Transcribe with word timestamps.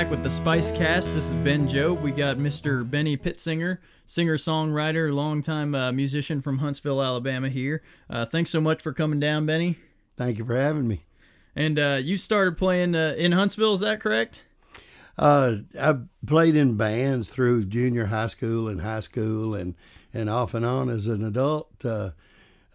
back 0.00 0.10
with 0.10 0.22
the 0.22 0.30
Spice 0.30 0.72
Cast. 0.72 1.12
This 1.12 1.26
is 1.28 1.34
Ben 1.34 1.68
Job. 1.68 2.00
We 2.00 2.10
got 2.10 2.38
Mr. 2.38 2.90
Benny 2.90 3.18
Pittsinger, 3.18 3.80
singer 4.06 4.38
songwriter, 4.38 5.12
longtime 5.12 5.74
uh, 5.74 5.92
musician 5.92 6.40
from 6.40 6.56
Huntsville, 6.56 7.02
Alabama. 7.02 7.50
Here. 7.50 7.82
Uh, 8.08 8.24
thanks 8.24 8.48
so 8.48 8.62
much 8.62 8.80
for 8.80 8.94
coming 8.94 9.20
down, 9.20 9.44
Benny. 9.44 9.76
Thank 10.16 10.38
you 10.38 10.46
for 10.46 10.56
having 10.56 10.88
me. 10.88 11.04
And 11.54 11.78
uh, 11.78 11.98
you 12.00 12.16
started 12.16 12.56
playing 12.56 12.94
uh, 12.94 13.14
in 13.18 13.32
Huntsville. 13.32 13.74
Is 13.74 13.80
that 13.80 14.00
correct? 14.00 14.40
Uh, 15.18 15.56
I 15.78 15.96
played 16.26 16.56
in 16.56 16.78
bands 16.78 17.28
through 17.28 17.64
junior 17.64 18.06
high 18.06 18.28
school 18.28 18.68
and 18.68 18.80
high 18.80 19.00
school, 19.00 19.54
and 19.54 19.74
and 20.14 20.30
off 20.30 20.54
and 20.54 20.64
on 20.64 20.88
as 20.88 21.08
an 21.08 21.22
adult. 21.22 21.68
Uh, 21.84 22.12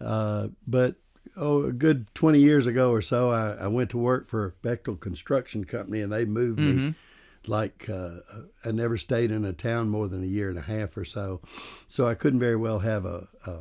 uh, 0.00 0.46
but 0.64 0.94
oh, 1.36 1.64
a 1.64 1.72
good 1.72 2.06
20 2.14 2.38
years 2.38 2.68
ago 2.68 2.92
or 2.92 3.02
so, 3.02 3.32
I, 3.32 3.64
I 3.64 3.66
went 3.66 3.90
to 3.90 3.98
work 3.98 4.28
for 4.28 4.54
Bechtel 4.62 5.00
Construction 5.00 5.64
Company, 5.64 6.02
and 6.02 6.12
they 6.12 6.24
moved 6.24 6.60
Mm-hmm. 6.60 6.86
me. 6.86 6.94
Like 7.48 7.88
uh, 7.88 8.16
I 8.64 8.72
never 8.72 8.96
stayed 8.98 9.30
in 9.30 9.44
a 9.44 9.52
town 9.52 9.88
more 9.88 10.08
than 10.08 10.22
a 10.22 10.26
year 10.26 10.48
and 10.50 10.58
a 10.58 10.62
half 10.62 10.96
or 10.96 11.04
so, 11.04 11.40
so 11.88 12.06
I 12.06 12.14
couldn't 12.14 12.40
very 12.40 12.56
well 12.56 12.80
have 12.80 13.04
a, 13.04 13.28
a 13.46 13.54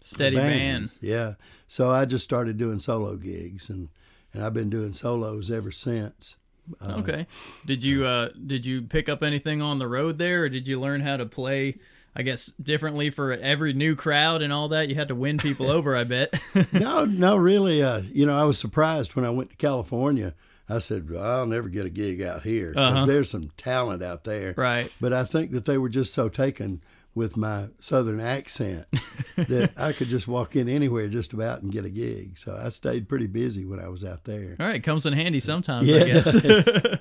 Steady 0.00 0.36
band. 0.36 0.84
band. 0.88 0.98
Yeah, 1.00 1.34
so 1.66 1.90
I 1.90 2.04
just 2.04 2.24
started 2.24 2.56
doing 2.56 2.78
solo 2.78 3.16
gigs, 3.16 3.68
and 3.68 3.88
and 4.32 4.44
I've 4.44 4.54
been 4.54 4.70
doing 4.70 4.92
solos 4.92 5.50
ever 5.50 5.72
since. 5.72 6.36
Uh, 6.80 6.96
Okay. 6.98 7.26
Did 7.66 7.82
you 7.82 8.04
uh, 8.04 8.28
did 8.46 8.66
you 8.66 8.82
pick 8.82 9.08
up 9.08 9.22
anything 9.22 9.62
on 9.62 9.78
the 9.78 9.88
road 9.88 10.18
there, 10.18 10.42
or 10.44 10.48
did 10.48 10.66
you 10.68 10.78
learn 10.80 11.00
how 11.00 11.16
to 11.16 11.26
play? 11.26 11.78
I 12.16 12.22
guess 12.22 12.46
differently 12.60 13.10
for 13.10 13.32
every 13.32 13.72
new 13.74 13.94
crowd 13.94 14.42
and 14.42 14.52
all 14.52 14.68
that. 14.70 14.88
You 14.88 14.96
had 14.96 15.08
to 15.08 15.14
win 15.14 15.38
people 15.38 15.70
over. 15.70 15.94
I 15.96 16.02
bet. 16.04 16.32
no, 16.72 17.04
no, 17.04 17.36
really. 17.36 17.80
Uh, 17.82 18.02
you 18.12 18.26
know, 18.26 18.36
I 18.36 18.44
was 18.44 18.58
surprised 18.58 19.14
when 19.14 19.24
I 19.24 19.30
went 19.30 19.50
to 19.50 19.56
California. 19.56 20.34
I 20.68 20.78
said, 20.80 21.10
well, 21.10 21.22
I'll 21.24 21.46
never 21.46 21.68
get 21.68 21.86
a 21.86 21.90
gig 21.90 22.20
out 22.20 22.42
here 22.42 22.70
because 22.70 22.94
Uh-huh. 22.96 23.06
there's 23.06 23.30
some 23.30 23.50
talent 23.56 24.02
out 24.02 24.24
there. 24.24 24.54
right. 24.56 24.92
But 25.00 25.12
I 25.12 25.24
think 25.24 25.50
that 25.52 25.64
they 25.64 25.78
were 25.78 25.88
just 25.88 26.12
so 26.12 26.28
taken 26.28 26.82
with 27.14 27.36
my 27.36 27.68
southern 27.80 28.20
accent 28.20 28.86
that 29.36 29.72
I 29.78 29.92
could 29.92 30.08
just 30.08 30.28
walk 30.28 30.54
in 30.54 30.68
anywhere 30.68 31.08
just 31.08 31.32
about 31.32 31.62
and 31.62 31.72
get 31.72 31.84
a 31.84 31.90
gig. 31.90 32.38
So 32.38 32.56
I 32.62 32.68
stayed 32.68 33.08
pretty 33.08 33.26
busy 33.26 33.64
when 33.64 33.80
I 33.80 33.88
was 33.88 34.04
out 34.04 34.24
there. 34.24 34.56
All 34.60 34.66
right, 34.66 34.82
comes 34.82 35.04
in 35.06 35.14
handy 35.14 35.40
sometimes, 35.40 35.84
Yeah, 35.86 36.04
I 36.04 36.06
guess. 36.08 36.36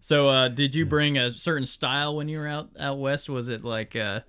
so, 0.00 0.28
uh, 0.28 0.48
did 0.48 0.74
you 0.74 0.86
bring 0.86 1.18
a 1.18 1.30
certain 1.30 1.66
style 1.66 2.16
when 2.16 2.28
you 2.28 2.38
were 2.38 2.48
out 2.48 2.70
out 2.78 2.98
west? 2.98 3.28
Was 3.28 3.48
it 3.48 3.62
like 3.64 3.94
uh, 3.94 4.20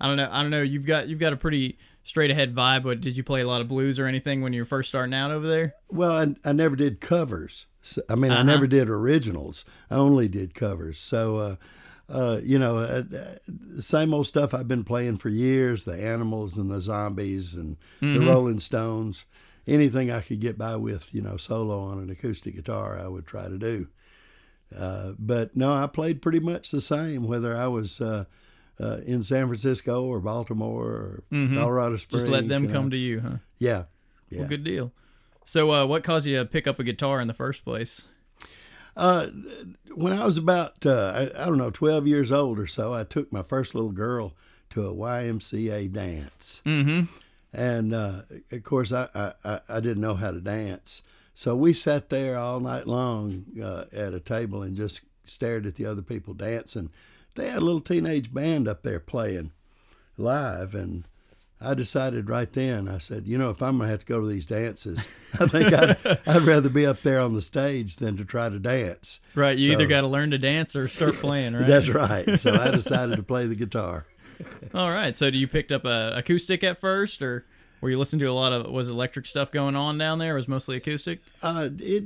I 0.00 0.06
don't 0.06 0.16
know, 0.16 0.28
I 0.30 0.42
don't 0.42 0.50
know. 0.50 0.62
You've 0.62 0.86
got 0.86 1.08
you've 1.08 1.18
got 1.20 1.32
a 1.32 1.36
pretty 1.36 1.78
straight 2.04 2.30
ahead 2.30 2.54
vibe, 2.54 2.84
but 2.84 3.00
did 3.00 3.16
you 3.16 3.24
play 3.24 3.40
a 3.40 3.46
lot 3.46 3.60
of 3.60 3.68
blues 3.68 3.98
or 3.98 4.06
anything 4.06 4.40
when 4.42 4.52
you 4.52 4.62
were 4.62 4.66
first 4.66 4.88
starting 4.88 5.12
out 5.14 5.30
over 5.32 5.46
there? 5.46 5.74
Well, 5.90 6.12
I, 6.12 6.48
I 6.48 6.52
never 6.52 6.76
did 6.76 7.00
covers. 7.00 7.66
So, 7.86 8.02
I 8.08 8.14
mean, 8.16 8.32
I 8.32 8.36
Uh-huh. 8.36 8.44
never 8.44 8.66
did 8.66 8.88
originals. 8.88 9.64
I 9.90 9.94
only 9.96 10.28
did 10.28 10.54
covers. 10.54 10.98
So, 10.98 11.38
uh, 11.38 11.56
uh, 12.08 12.40
you 12.42 12.58
know, 12.58 12.78
uh, 12.78 13.02
same 13.80 14.12
old 14.14 14.26
stuff 14.26 14.54
I've 14.54 14.68
been 14.68 14.84
playing 14.84 15.16
for 15.18 15.28
years 15.28 15.84
the 15.84 15.96
animals 16.00 16.56
and 16.56 16.70
the 16.70 16.80
zombies 16.80 17.54
and 17.54 17.76
the 18.00 18.20
Rolling 18.20 18.60
Stones. 18.60 19.24
Anything 19.66 20.10
I 20.10 20.20
could 20.20 20.40
get 20.40 20.56
by 20.56 20.76
with, 20.76 21.12
you 21.12 21.20
know, 21.20 21.36
solo 21.36 21.80
on 21.80 21.98
an 21.98 22.10
acoustic 22.10 22.54
guitar, 22.54 22.98
I 22.98 23.08
would 23.08 23.26
try 23.26 23.48
to 23.48 23.58
do. 23.58 23.88
Uh, 24.76 25.12
but 25.18 25.56
no, 25.56 25.72
I 25.72 25.86
played 25.86 26.22
pretty 26.22 26.40
much 26.40 26.70
the 26.70 26.80
same, 26.80 27.26
whether 27.26 27.56
I 27.56 27.66
was 27.68 28.00
uh, 28.00 28.24
uh, 28.80 28.98
in 29.06 29.22
San 29.22 29.46
Francisco 29.46 30.04
or 30.04 30.20
Baltimore 30.20 30.84
or 30.84 31.24
Colorado 31.30 31.96
Springs. 31.96 32.24
Just 32.24 32.32
let 32.32 32.48
them 32.48 32.62
you 32.62 32.68
know. 32.68 32.74
come 32.74 32.90
to 32.90 32.96
you, 32.96 33.20
huh? 33.20 33.36
Yeah. 33.58 33.84
Yeah. 34.30 34.40
Well, 34.40 34.48
good 34.48 34.64
deal. 34.64 34.92
So, 35.48 35.72
uh, 35.72 35.86
what 35.86 36.02
caused 36.02 36.26
you 36.26 36.36
to 36.38 36.44
pick 36.44 36.66
up 36.66 36.78
a 36.80 36.84
guitar 36.84 37.20
in 37.20 37.28
the 37.28 37.32
first 37.34 37.64
place? 37.64 38.02
Uh, 38.96 39.28
when 39.94 40.12
I 40.12 40.24
was 40.24 40.36
about 40.38 40.84
uh, 40.84 41.28
I, 41.36 41.42
I 41.42 41.46
don't 41.46 41.56
know 41.58 41.70
twelve 41.70 42.06
years 42.06 42.32
old 42.32 42.58
or 42.58 42.66
so, 42.66 42.92
I 42.92 43.04
took 43.04 43.32
my 43.32 43.42
first 43.42 43.74
little 43.74 43.92
girl 43.92 44.34
to 44.70 44.86
a 44.88 44.92
YMCA 44.94 45.92
dance, 45.92 46.60
Mm-hmm. 46.66 47.04
and 47.52 47.94
uh, 47.94 48.22
of 48.50 48.62
course 48.64 48.92
I, 48.92 49.08
I- 49.14 49.32
I 49.44 49.60
I 49.68 49.80
didn't 49.80 50.00
know 50.00 50.14
how 50.14 50.30
to 50.32 50.40
dance, 50.40 51.02
so 51.34 51.54
we 51.54 51.72
sat 51.74 52.08
there 52.08 52.36
all 52.38 52.58
night 52.58 52.86
long 52.88 53.44
uh, 53.62 53.84
at 53.92 54.14
a 54.14 54.20
table 54.20 54.62
and 54.62 54.74
just 54.76 55.02
stared 55.26 55.66
at 55.66 55.74
the 55.76 55.86
other 55.86 56.02
people 56.02 56.34
dancing. 56.34 56.90
They 57.34 57.48
had 57.50 57.58
a 57.58 57.64
little 57.64 57.80
teenage 57.80 58.32
band 58.32 58.66
up 58.66 58.82
there 58.82 58.98
playing 59.00 59.52
live, 60.16 60.74
and 60.74 61.06
I 61.60 61.72
decided 61.74 62.28
right 62.28 62.52
then. 62.52 62.86
I 62.86 62.98
said, 62.98 63.26
you 63.26 63.38
know, 63.38 63.48
if 63.50 63.62
I'm 63.62 63.78
gonna 63.78 63.90
have 63.90 64.00
to 64.00 64.06
go 64.06 64.20
to 64.20 64.26
these 64.26 64.44
dances, 64.46 65.08
I 65.40 65.46
think 65.46 65.72
I'd, 65.72 65.96
I'd 66.26 66.42
rather 66.42 66.68
be 66.68 66.84
up 66.86 67.00
there 67.02 67.18
on 67.20 67.32
the 67.32 67.40
stage 67.40 67.96
than 67.96 68.16
to 68.18 68.24
try 68.26 68.48
to 68.50 68.58
dance. 68.58 69.20
Right. 69.34 69.56
You 69.58 69.68
So- 69.68 69.72
either 69.72 69.86
got 69.86 70.02
to 70.02 70.06
learn 70.06 70.30
to 70.32 70.38
dance 70.38 70.76
or 70.76 70.86
start 70.88 71.16
playing, 71.20 71.54
right? 71.54 71.66
That's 71.66 71.88
right. 71.88 72.38
So 72.38 72.54
I 72.54 72.70
decided 72.72 73.16
to 73.16 73.22
play 73.22 73.46
the 73.46 73.54
guitar. 73.54 74.06
All 74.74 74.90
right. 74.90 75.16
So, 75.16 75.30
do 75.30 75.38
you 75.38 75.48
picked 75.48 75.72
up 75.72 75.86
a 75.86 76.12
acoustic 76.16 76.62
at 76.62 76.78
first, 76.78 77.22
or 77.22 77.46
were 77.80 77.88
you 77.88 77.98
listening 77.98 78.20
to 78.20 78.26
a 78.26 78.32
lot 78.34 78.52
of 78.52 78.70
was 78.70 78.90
electric 78.90 79.24
stuff 79.24 79.50
going 79.50 79.74
on 79.76 79.96
down 79.96 80.18
there? 80.18 80.32
Or 80.34 80.36
was 80.36 80.46
mostly 80.48 80.76
acoustic? 80.76 81.20
Uh, 81.42 81.70
it 81.78 82.04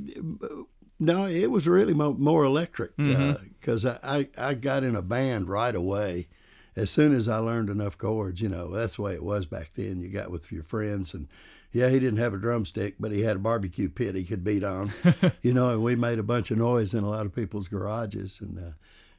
no, 1.00 1.26
it 1.26 1.50
was 1.50 1.66
really 1.66 1.94
more 1.94 2.44
electric 2.44 2.96
because 2.96 3.84
I, 3.84 3.98
I 4.04 4.28
I 4.38 4.54
got 4.54 4.84
in 4.84 4.94
a 4.94 5.02
band 5.02 5.48
right 5.48 5.74
away. 5.74 6.28
As 6.76 6.90
soon 6.90 7.14
as 7.14 7.28
I 7.28 7.38
learned 7.38 7.68
enough 7.68 7.98
chords, 7.98 8.40
you 8.40 8.48
know, 8.48 8.70
that's 8.70 8.96
the 8.96 9.02
way 9.02 9.14
it 9.14 9.24
was 9.24 9.46
back 9.46 9.72
then. 9.74 10.00
You 10.00 10.08
got 10.08 10.30
with 10.30 10.50
your 10.52 10.62
friends, 10.62 11.14
and 11.14 11.28
yeah, 11.72 11.88
he 11.88 11.98
didn't 12.00 12.18
have 12.18 12.34
a 12.34 12.38
drumstick, 12.38 12.96
but 12.98 13.12
he 13.12 13.22
had 13.22 13.36
a 13.36 13.40
barbecue 13.40 13.88
pit 13.88 14.14
he 14.14 14.24
could 14.24 14.44
beat 14.44 14.64
on, 14.64 14.92
you 15.42 15.52
know. 15.52 15.70
And 15.70 15.82
we 15.82 15.96
made 15.96 16.18
a 16.18 16.24
bunch 16.24 16.50
of 16.50 16.58
noise 16.58 16.94
in 16.94 17.04
a 17.04 17.10
lot 17.10 17.26
of 17.26 17.34
people's 17.34 17.68
garages, 17.68 18.40
and 18.40 18.58
uh, 18.58 18.72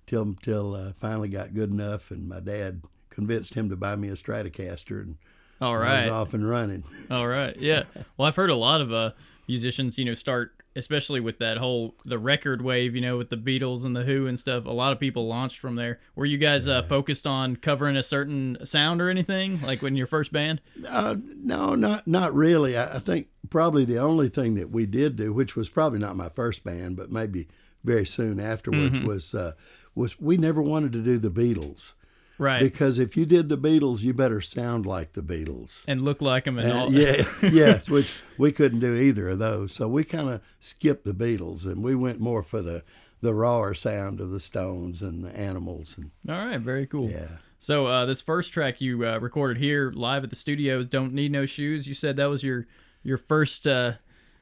till 0.05 0.35
till 0.41 0.75
uh, 0.75 0.93
finally 0.95 1.29
got 1.29 1.53
good 1.53 1.71
enough, 1.71 2.11
and 2.11 2.27
my 2.27 2.39
dad 2.39 2.81
convinced 3.09 3.53
him 3.53 3.69
to 3.69 3.75
buy 3.75 3.95
me 3.95 4.07
a 4.07 4.13
Stratocaster, 4.13 5.01
and 5.01 5.17
all 5.61 5.77
right. 5.77 6.03
I 6.03 6.05
was 6.05 6.11
off 6.11 6.33
and 6.33 6.49
running. 6.49 6.83
All 7.09 7.27
right. 7.27 7.55
Yeah. 7.57 7.83
Well, 8.17 8.27
I've 8.27 8.35
heard 8.35 8.49
a 8.49 8.55
lot 8.55 8.81
of 8.81 8.93
uh, 8.93 9.11
musicians, 9.47 9.97
you 9.97 10.05
know, 10.05 10.13
start 10.13 10.53
especially 10.75 11.19
with 11.19 11.37
that 11.39 11.57
whole 11.57 11.95
the 12.05 12.17
record 12.17 12.61
wave, 12.61 12.95
you 12.95 13.01
know, 13.01 13.17
with 13.17 13.29
the 13.29 13.37
Beatles 13.37 13.83
and 13.83 13.95
the 13.95 14.03
Who 14.03 14.27
and 14.27 14.37
stuff. 14.39 14.65
A 14.65 14.69
lot 14.71 14.93
of 14.93 14.99
people 14.99 15.27
launched 15.27 15.59
from 15.59 15.75
there. 15.75 15.99
Were 16.15 16.25
you 16.25 16.37
guys 16.37 16.67
uh, 16.67 16.81
focused 16.83 17.27
on 17.27 17.55
covering 17.57 17.95
a 17.95 18.03
certain 18.03 18.57
sound 18.65 19.01
or 19.01 19.09
anything, 19.09 19.61
like 19.61 19.81
when 19.81 19.95
your 19.95 20.07
first 20.07 20.31
band? 20.31 20.61
Uh, 20.87 21.15
no, 21.35 21.75
not 21.75 22.07
not 22.07 22.33
really. 22.33 22.77
I, 22.77 22.95
I 22.95 22.99
think 22.99 23.27
probably 23.49 23.85
the 23.85 23.97
only 23.97 24.29
thing 24.29 24.55
that 24.55 24.69
we 24.71 24.85
did 24.85 25.15
do, 25.15 25.33
which 25.33 25.55
was 25.55 25.69
probably 25.69 25.99
not 25.99 26.15
my 26.15 26.29
first 26.29 26.63
band, 26.63 26.95
but 26.95 27.11
maybe 27.11 27.47
very 27.83 28.05
soon 28.05 28.39
afterwards, 28.39 28.97
Mm-hmm. 28.97 29.07
was 29.07 29.33
uh, 29.35 29.53
was 29.95 30.19
we 30.21 30.37
never 30.37 30.61
wanted 30.61 30.91
to 30.93 31.01
do 31.01 31.17
the 31.17 31.31
Beatles 31.31 31.93
Right. 32.41 32.59
because 32.61 32.97
if 32.99 33.15
you 33.15 33.25
did 33.25 33.49
the 33.49 33.57
Beatles, 33.57 33.99
you 34.01 34.13
better 34.13 34.41
sound 34.41 34.85
like 34.85 35.13
the 35.13 35.21
Beatles. 35.21 35.83
and 35.87 36.01
look 36.01 36.21
like 36.21 36.45
them 36.45 36.57
and 36.57 36.71
Uh, 36.71 36.75
all. 36.75 36.93
yeah, 36.93 37.23
yes, 37.43 37.89
which 37.95 38.19
we 38.37 38.51
couldn't 38.51 38.79
do 38.79 38.95
either 38.95 39.29
of 39.29 39.39
those. 39.39 39.73
So 39.73 39.87
we 39.87 40.03
kind 40.03 40.29
of 40.29 40.41
skipped 40.59 41.05
the 41.05 41.13
Beatles 41.13 41.65
and 41.65 41.83
we 41.83 41.93
went 41.95 42.19
more 42.19 42.41
for 42.43 42.61
the 42.61 42.83
the 43.21 43.33
rawer 43.35 43.75
sound 43.75 44.19
of 44.19 44.31
the 44.31 44.39
Stones 44.39 45.03
and 45.03 45.23
the 45.23 45.29
Animals 45.37 45.95
and 45.97 46.09
All 46.27 46.43
right. 46.43 46.59
Very 46.59 46.87
cool. 46.87 47.07
yeah. 47.09 47.37
So 47.59 47.85
uh, 47.85 48.07
this 48.07 48.19
first 48.23 48.51
track 48.51 48.81
you 48.81 49.05
uh, 49.05 49.19
recorded 49.19 49.57
here 49.57 49.91
live 49.95 50.23
at 50.23 50.31
the 50.31 50.35
studios, 50.35 50.87
"Don't 50.87 51.13
Need 51.13 51.31
No 51.31 51.45
Shoes." 51.45 51.85
You 51.87 51.93
said 51.93 52.17
that 52.17 52.25
was 52.31 52.43
your 52.43 52.65
your 53.03 53.19
first, 53.19 53.67
uh, 53.67 53.93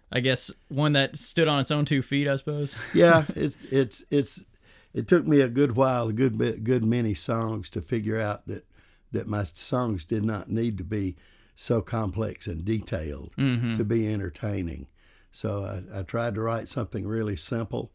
I 0.09 0.21
guess, 0.21 0.49
one 0.69 0.93
that 0.93 1.17
stood 1.17 1.49
on 1.49 1.59
its 1.59 1.71
own 1.71 1.83
two 1.83 2.01
feet. 2.01 2.29
I 2.29 2.37
suppose. 2.37 2.77
yeah, 2.93 3.25
it's 3.35 3.59
it's 3.69 4.05
it's 4.09 4.45
it 4.93 5.07
took 5.07 5.25
me 5.27 5.41
a 5.41 5.47
good 5.49 5.75
while, 5.75 6.07
a 6.09 6.13
good 6.13 6.37
bit, 6.37 6.63
good 6.63 6.83
many 6.83 7.13
songs 7.13 7.69
to 7.71 7.81
figure 7.81 8.19
out 8.19 8.47
that 8.47 8.65
that 9.11 9.27
my 9.27 9.43
songs 9.43 10.03
did 10.05 10.23
not 10.23 10.49
need 10.49 10.77
to 10.77 10.83
be 10.83 11.15
so 11.55 11.81
complex 11.81 12.47
and 12.47 12.63
detailed 12.63 13.33
to 13.37 13.83
be 13.83 14.07
entertaining. 14.11 14.87
So 15.31 15.83
I, 15.93 15.99
I 15.99 16.03
tried 16.03 16.35
to 16.35 16.41
write 16.41 16.69
something 16.69 17.05
really 17.07 17.35
simple, 17.35 17.91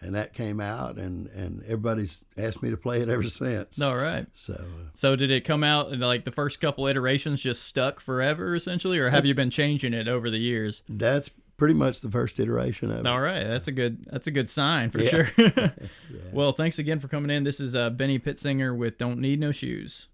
and 0.00 0.14
that 0.14 0.32
came 0.32 0.60
out, 0.60 0.96
and 0.96 1.28
and 1.28 1.62
everybody's 1.64 2.24
asked 2.36 2.62
me 2.62 2.70
to 2.70 2.76
play 2.76 3.00
it 3.00 3.08
ever 3.08 3.22
since. 3.24 3.80
All 3.80 3.96
right. 3.96 4.26
So 4.34 4.54
uh, 4.54 4.88
So 4.94 5.16
did 5.16 5.30
it 5.30 5.44
come 5.44 5.62
out 5.64 5.92
like 5.98 6.24
the 6.24 6.32
first 6.32 6.60
couple 6.60 6.86
iterations 6.86 7.40
just 7.40 7.62
stuck 7.62 8.00
forever 8.00 8.54
essentially, 8.54 8.98
or 8.98 9.10
have 9.10 9.24
you 9.24 9.34
been 9.34 9.50
changing 9.50 9.94
it 9.94 10.08
over 10.08 10.28
the 10.30 10.38
years? 10.38 10.82
that's 10.88 11.30
pretty 11.56 11.74
much 11.74 12.00
the 12.00 12.10
first 12.10 12.38
iteration 12.40 12.90
of 12.90 13.00
it. 13.00 13.06
All 13.06 13.20
right, 13.20 13.44
that's 13.44 13.68
a 13.68 13.72
good 13.72 14.04
that's 14.10 14.26
a 14.26 14.30
good 14.30 14.48
sign 14.48 14.90
for 14.90 15.00
Yeah. 15.00 15.10
sure. 15.10 15.72
Well, 16.32 16.52
thanks 16.52 16.78
again 16.80 16.98
for 17.00 17.06
coming 17.08 17.30
in. 17.30 17.44
This 17.44 17.60
is 17.60 17.74
uh, 17.76 17.90
Benny 17.90 18.18
Pittsinger 18.18 18.74
with 18.76 18.98
"Don't 18.98 19.20
Need 19.20 19.38
No 19.40 19.52
Shoes." 19.52 20.08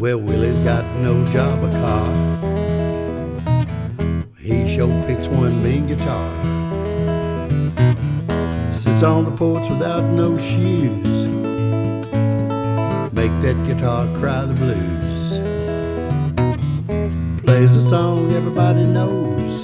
Well, 0.00 0.18
Willie's 0.20 0.58
got 0.58 0.84
no 0.98 1.24
job 1.26 1.64
or 1.64 1.70
car. 1.80 2.12
He 4.38 4.68
sure 4.74 4.88
picks 5.06 5.26
one 5.28 5.62
mean 5.62 5.86
guitar. 5.86 6.28
Sits 8.72 9.02
on 9.02 9.24
the 9.24 9.30
porch 9.30 9.66
without 9.70 10.02
no 10.04 10.36
shoes. 10.36 11.13
Make 13.24 13.40
that 13.40 13.56
guitar 13.66 14.06
cry 14.18 14.44
the 14.44 14.52
blues. 14.52 15.40
plays 17.42 17.74
a 17.74 17.88
song 17.88 18.30
everybody 18.32 18.84
knows. 18.84 19.62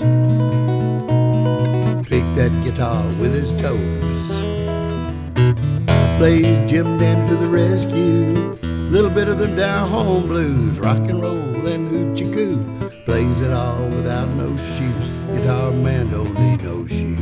Click 2.07 2.25
that 2.37 2.53
guitar 2.65 3.05
with 3.21 3.35
his 3.35 3.53
toes. 3.61 4.29
Plays 6.17 6.71
Jim 6.71 6.87
Dan 6.97 7.29
to 7.29 7.37
the 7.37 7.51
rescue. 7.51 8.57
Little 8.91 9.11
bit 9.11 9.29
of 9.29 9.37
them 9.39 9.57
down 9.57 9.91
home 9.91 10.27
blues, 10.27 10.79
rock 10.81 11.07
and 11.11 11.21
roll 11.21 11.67
and 11.67 11.91
hoochie 11.91 12.33
coo. 12.33 12.65
Plays 13.05 13.43
it 13.43 13.51
all 13.51 13.87
without 13.91 14.29
no 14.37 14.57
shoes. 14.57 15.07
Guitar 15.35 15.71
man 15.71 16.11
don't 16.11 16.33
need 16.41 16.63
no 16.63 16.87
shoes. 16.87 17.20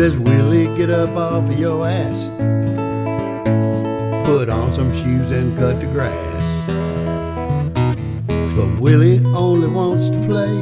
Says, 0.00 0.16
Willie, 0.16 0.64
get 0.78 0.88
up 0.88 1.14
off 1.14 1.46
of 1.50 1.58
your 1.58 1.86
ass, 1.86 2.24
put 4.26 4.48
on 4.48 4.72
some 4.72 4.90
shoes 4.96 5.30
and 5.30 5.54
cut 5.58 5.78
the 5.78 5.86
grass. 5.88 6.46
But 8.56 8.80
Willie 8.80 9.22
only 9.34 9.68
wants 9.68 10.08
to 10.08 10.18
play, 10.20 10.56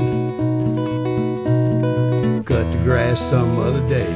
cut 2.42 2.68
the 2.72 2.78
grass 2.82 3.20
some 3.20 3.56
other 3.60 3.88
day. 3.88 4.12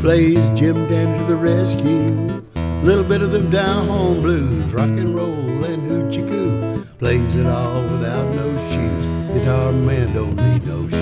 Plays 0.00 0.48
Jim 0.56 0.76
Dan 0.86 1.18
to 1.18 1.24
the 1.24 1.34
rescue. 1.34 2.40
Little 2.84 3.02
bit 3.02 3.20
of 3.20 3.32
them 3.32 3.50
down 3.50 3.88
home 3.88 4.22
blues, 4.22 4.72
rock 4.72 4.84
and 4.84 5.16
roll 5.16 5.64
and 5.64 5.90
hoochie 5.90 6.28
coo. 6.28 6.84
Plays 7.00 7.34
it 7.34 7.48
all 7.48 7.82
without 7.82 8.32
no 8.36 8.56
shoes. 8.56 9.06
Guitar 9.34 9.72
man 9.72 10.14
don't 10.14 10.36
need 10.36 10.64
no 10.64 10.88
shoes. 10.88 10.95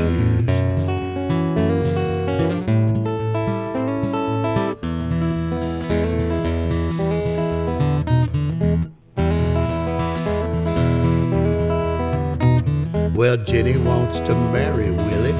Jenny 13.55 13.77
wants 13.77 14.19
to 14.19 14.35
marry 14.35 14.91
Willie, 14.91 15.33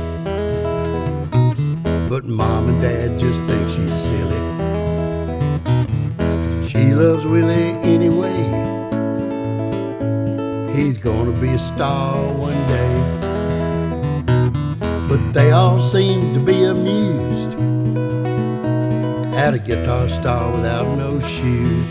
but 2.09 2.25
mom 2.25 2.69
and 2.69 2.81
dad 2.81 3.19
just 3.19 3.43
think 3.43 3.69
she's 3.69 3.93
silly. 3.93 4.39
She 6.65 6.95
loves 6.95 7.27
Willie 7.27 7.73
anyway. 7.83 8.39
He's 10.77 10.97
gonna 10.97 11.33
be 11.41 11.49
a 11.49 11.59
star 11.59 12.33
one 12.35 12.53
day. 12.69 12.95
But 15.09 15.33
they 15.33 15.51
all 15.51 15.81
seem 15.81 16.35
to 16.35 16.39
be 16.39 16.63
amused 16.63 17.55
at 19.35 19.55
a 19.55 19.59
guitar 19.59 20.09
star 20.09 20.53
without 20.53 20.87
no 20.97 21.19
shoes. 21.19 21.89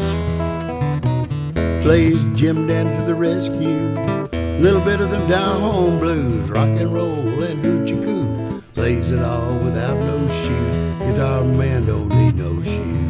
Plays 1.83 2.23
Jim 2.33 2.65
Dan 2.65 2.97
to 2.97 3.05
the 3.05 3.13
rescue. 3.13 4.12
Little 4.59 4.81
bit 4.81 5.01
of 5.01 5.11
them 5.11 5.27
down 5.27 5.59
home 5.59 5.99
blues, 5.99 6.49
rock 6.49 6.69
and 6.69 6.93
roll 6.93 7.43
and 7.43 7.63
hoochie 7.63 8.01
coo. 8.01 8.61
Plays 8.73 9.11
it 9.11 9.19
all 9.19 9.57
without 9.59 9.97
no 9.97 10.27
shoes. 10.27 10.75
Guitar 10.99 11.43
man 11.43 11.85
don't 11.85 12.07
need 12.09 12.35
no 12.35 12.61
shoes. 12.63 13.03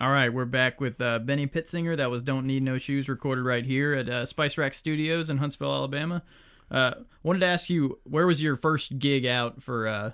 All 0.00 0.10
right, 0.10 0.28
we're 0.28 0.44
back 0.44 0.80
with 0.80 1.00
uh, 1.00 1.18
Benny 1.18 1.46
Pittsinger. 1.46 1.96
That 1.96 2.10
was 2.10 2.22
"Don't 2.22 2.46
Need 2.46 2.62
No 2.62 2.78
Shoes," 2.78 3.08
recorded 3.08 3.42
right 3.42 3.64
here 3.64 3.94
at 3.94 4.08
uh, 4.08 4.26
Spice 4.26 4.56
Rack 4.58 4.74
Studios 4.74 5.30
in 5.30 5.38
Huntsville, 5.38 5.72
Alabama. 5.72 6.22
Uh, 6.70 6.92
wanted 7.22 7.40
to 7.40 7.46
ask 7.46 7.70
you, 7.70 7.98
where 8.04 8.26
was 8.26 8.42
your 8.42 8.56
first 8.56 8.98
gig 8.98 9.26
out 9.26 9.62
for 9.62 9.86
uh, 9.86 10.10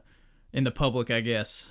in 0.52 0.64
the 0.64 0.70
public? 0.70 1.10
I 1.10 1.20
guess. 1.20 1.66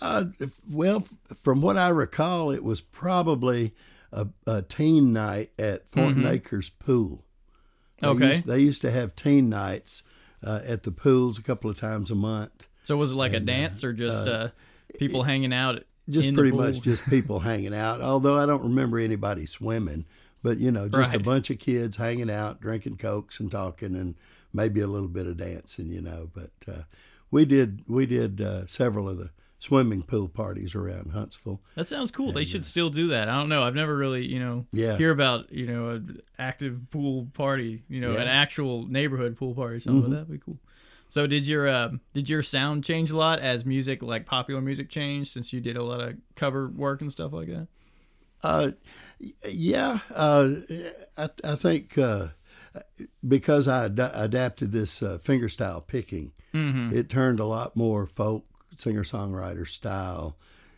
Uh, 0.00 0.24
well, 0.68 1.04
from 1.42 1.60
what 1.60 1.76
I 1.76 1.88
recall, 1.88 2.50
it 2.50 2.64
was 2.64 2.80
probably 2.80 3.74
a, 4.12 4.26
a 4.46 4.62
teen 4.62 5.12
night 5.12 5.50
at 5.58 5.88
Thornton 5.88 6.26
Acres 6.26 6.70
Pool. 6.70 7.24
They 8.00 8.08
Okay. 8.08 8.28
Used, 8.28 8.46
they 8.46 8.58
used 8.60 8.82
to 8.82 8.90
have 8.90 9.14
teen 9.14 9.48
nights 9.50 10.02
uh, 10.42 10.60
at 10.64 10.84
the 10.84 10.90
pools 10.90 11.38
a 11.38 11.42
couple 11.42 11.70
of 11.70 11.78
times 11.78 12.10
a 12.10 12.14
month. 12.14 12.66
So 12.82 12.96
was 12.96 13.12
it 13.12 13.16
like 13.16 13.34
a 13.34 13.40
dance 13.40 13.84
or 13.84 13.92
just 13.92 14.26
uh, 14.26 14.48
people 14.98 15.22
hanging 15.24 15.52
out? 15.52 15.84
Just 16.08 16.28
in 16.28 16.34
the 16.34 16.40
pretty 16.40 16.56
much 16.56 16.80
just 16.80 17.04
people 17.10 17.40
hanging 17.40 17.74
out. 17.74 18.00
Although 18.00 18.38
I 18.38 18.46
don't 18.46 18.62
remember 18.62 18.98
anybody 18.98 19.44
swimming, 19.46 20.06
but 20.42 20.58
you 20.58 20.70
know, 20.70 20.88
just 20.88 21.12
a 21.14 21.20
bunch 21.20 21.50
of 21.50 21.58
kids 21.58 21.98
hanging 21.98 22.30
out, 22.30 22.60
drinking 22.60 22.96
cokes 22.96 23.38
and 23.38 23.50
talking, 23.50 23.94
and 23.94 24.14
maybe 24.52 24.80
a 24.80 24.86
little 24.86 25.08
bit 25.08 25.26
of 25.26 25.36
dancing. 25.36 25.88
You 25.88 26.00
know, 26.00 26.30
but 26.34 26.50
uh, 26.66 26.82
we 27.30 27.44
did 27.44 27.84
we 27.86 28.06
did 28.06 28.40
uh, 28.40 28.66
several 28.66 29.08
of 29.10 29.18
the 29.18 29.30
swimming 29.60 30.02
pool 30.02 30.26
parties 30.28 30.74
around 30.74 31.12
Huntsville. 31.12 31.60
That 31.76 31.86
sounds 31.86 32.10
cool. 32.10 32.32
They 32.32 32.44
should 32.44 32.64
still 32.64 32.90
do 32.90 33.08
that. 33.08 33.28
I 33.28 33.36
don't 33.38 33.48
know. 33.48 33.62
I've 33.62 33.74
never 33.76 33.96
really, 33.96 34.26
you 34.26 34.40
know, 34.40 34.66
Yeah. 34.72 34.96
hear 34.96 35.12
about 35.12 35.52
you 35.52 35.66
know 35.66 35.90
an 35.90 36.20
active 36.38 36.80
pool 36.90 37.28
party. 37.34 37.84
You 37.88 38.00
know, 38.00 38.14
Yeah. 38.14 38.22
an 38.22 38.28
actual 38.28 38.86
neighborhood 38.88 39.36
pool 39.36 39.54
party. 39.54 39.78
Something 39.78 40.02
like 40.10 40.10
that. 40.12 40.28
Would 40.28 40.40
be 40.40 40.44
cool. 40.44 40.58
So 41.08 41.26
did 41.26 41.46
your 41.46 41.68
uh, 41.68 41.90
did 42.14 42.28
your 42.28 42.42
sound 42.42 42.84
change 42.84 43.10
a 43.10 43.16
lot 43.16 43.38
as 43.40 43.64
music 43.64 44.02
like 44.02 44.26
popular 44.26 44.60
music 44.60 44.88
changed 44.88 45.32
since 45.32 45.52
you 45.52 45.60
did 45.60 45.76
a 45.76 45.82
lot 45.82 46.00
of 46.00 46.14
cover 46.36 46.68
work 46.68 47.00
and 47.02 47.10
stuff 47.12 47.32
like 47.32 47.48
that? 47.48 47.68
Uh, 48.42 48.70
yeah, 49.48 49.98
uh, 50.14 50.48
I, 51.18 51.28
I 51.44 51.54
think 51.56 51.98
uh, 51.98 52.28
because 53.26 53.68
I 53.68 53.86
ad- 53.86 54.10
adapted 54.14 54.72
this 54.72 55.02
uh, 55.02 55.18
fingerstyle 55.22 55.86
picking, 55.86 56.32
it 56.54 57.08
turned 57.10 57.38
a 57.40 57.44
lot 57.44 57.76
more 57.76 58.06
folk 58.06 58.46
singer 58.80 59.04
songwriter 59.04 59.66
style, 59.66 60.36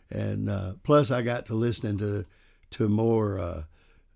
and 0.09 0.49
uh, 0.49 0.73
plus 0.83 1.11
I 1.11 1.21
got 1.21 1.45
to 1.47 1.55
listening 1.55 1.97
to 1.99 2.25
to 2.71 2.89
more 2.89 3.39
uh, 3.39 3.63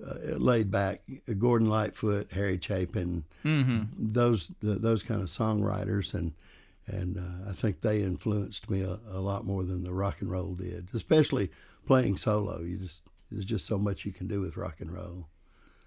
uh, 0.06 0.36
laid 0.38 0.72
back 0.72 1.02
Gordon 1.38 1.70
Lightfoot, 1.70 2.32
Harry 2.34 2.60
Chapin, 2.62 3.24
those 3.98 4.52
the, 4.62 4.76
those 4.76 5.04
kind 5.04 5.22
of 5.22 5.28
songwriters, 5.28 6.14
and 6.14 6.34
and 6.86 7.18
uh, 7.18 7.50
I 7.50 7.54
think 7.54 7.82
they 7.82 8.02
influenced 8.02 8.70
me 8.70 8.82
a, 8.82 9.00
a 9.12 9.20
lot 9.20 9.46
more 9.46 9.64
than 9.64 9.84
the 9.84 9.94
rock 9.94 10.22
and 10.22 10.32
roll 10.32 10.54
did, 10.54 10.90
especially 10.94 11.52
playing 11.86 12.18
solo. 12.18 12.62
You 12.62 12.78
just 12.78 13.04
there's 13.32 13.46
just 13.46 13.66
so 13.66 13.78
much 13.78 14.06
you 14.06 14.12
can 14.12 14.28
do 14.28 14.42
with 14.42 14.58
rock 14.58 14.80
and 14.80 14.92
roll. 14.92 15.28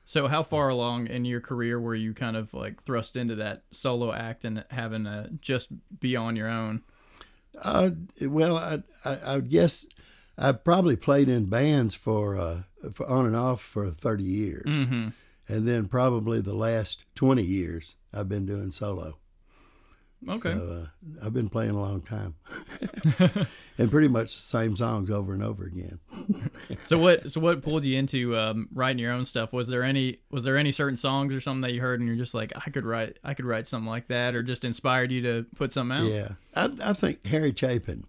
So 0.05 0.27
how 0.27 0.43
far 0.43 0.69
along 0.69 1.07
in 1.07 1.25
your 1.25 1.41
career 1.41 1.79
were 1.79 1.95
you 1.95 2.13
kind 2.15 2.37
of 2.37 2.53
like 2.53 2.83
thrust 2.83 3.15
into 3.15 3.37
that 3.37 3.63
solo 3.71 4.13
act 4.13 4.45
and 4.45 4.65
having 4.71 5.05
to 5.05 5.31
just 5.41 5.69
be 6.01 6.17
on 6.17 6.35
your 6.35 6.49
own? 6.49 6.83
Uh, 7.59 7.91
well, 8.23 8.57
I, 8.57 8.83
I, 9.05 9.35
I 9.35 9.41
guess 9.41 9.87
I 10.37 10.53
probably 10.53 10.97
played 10.97 11.29
in 11.29 11.47
bands 11.47 11.95
for, 11.95 12.37
uh, 12.37 12.63
for 12.93 13.07
on 13.07 13.27
and 13.27 13.37
off 13.37 13.61
for 13.61 13.91
30 13.91 14.25
years. 14.25 14.67
Mm-hmm. 14.67 15.09
And 15.49 15.69
then 15.69 15.89
probably 15.89 16.41
the 16.41 16.55
last 16.55 17.05
20 17.17 17.43
years, 17.43 17.97
I've 18.13 18.29
been 18.29 18.47
doing 18.47 18.71
solo. 18.71 19.20
Okay. 20.29 20.53
So 20.53 20.87
uh, 20.87 21.25
I've 21.27 21.33
been 21.33 21.49
playing 21.49 21.71
a 21.71 21.81
long 21.81 22.03
time. 22.03 22.35
and 23.79 23.91
pretty 23.91 24.09
much 24.09 24.35
the 24.35 24.43
same 24.43 24.77
songs 24.77 25.11
over 25.11 25.33
and 25.33 25.43
over 25.43 25.65
again. 25.65 25.99
So 26.83 26.99
what 26.99 27.31
so 27.31 27.41
what 27.41 27.63
pulled 27.63 27.85
you 27.85 27.99
into 27.99 28.37
um, 28.39 28.69
writing 28.73 28.99
your 29.01 29.13
own 29.13 29.25
stuff? 29.25 29.53
Was 29.53 29.69
there 29.69 29.83
any 29.83 30.21
was 30.31 30.45
there 30.45 30.57
any 30.57 30.73
certain 30.73 30.97
songs 30.97 31.35
or 31.35 31.41
something 31.41 31.63
that 31.63 31.73
you 31.73 31.81
heard 31.81 32.01
and 32.01 32.09
you're 32.09 32.17
just 32.17 32.33
like 32.33 32.53
I 32.55 32.71
could 32.71 32.87
write 32.87 33.19
I 33.25 33.35
could 33.35 33.45
write 33.45 33.67
something 33.67 33.89
like 33.89 34.09
that 34.09 34.35
or 34.35 34.43
just 34.43 34.65
inspired 34.65 35.11
you 35.11 35.21
to 35.23 35.47
put 35.57 35.73
something 35.73 35.97
out? 35.99 36.05
Yeah. 36.11 36.29
I, 36.55 36.91
I 36.91 36.93
think 36.93 37.25
Harry 37.27 37.53
Chapin. 37.55 38.05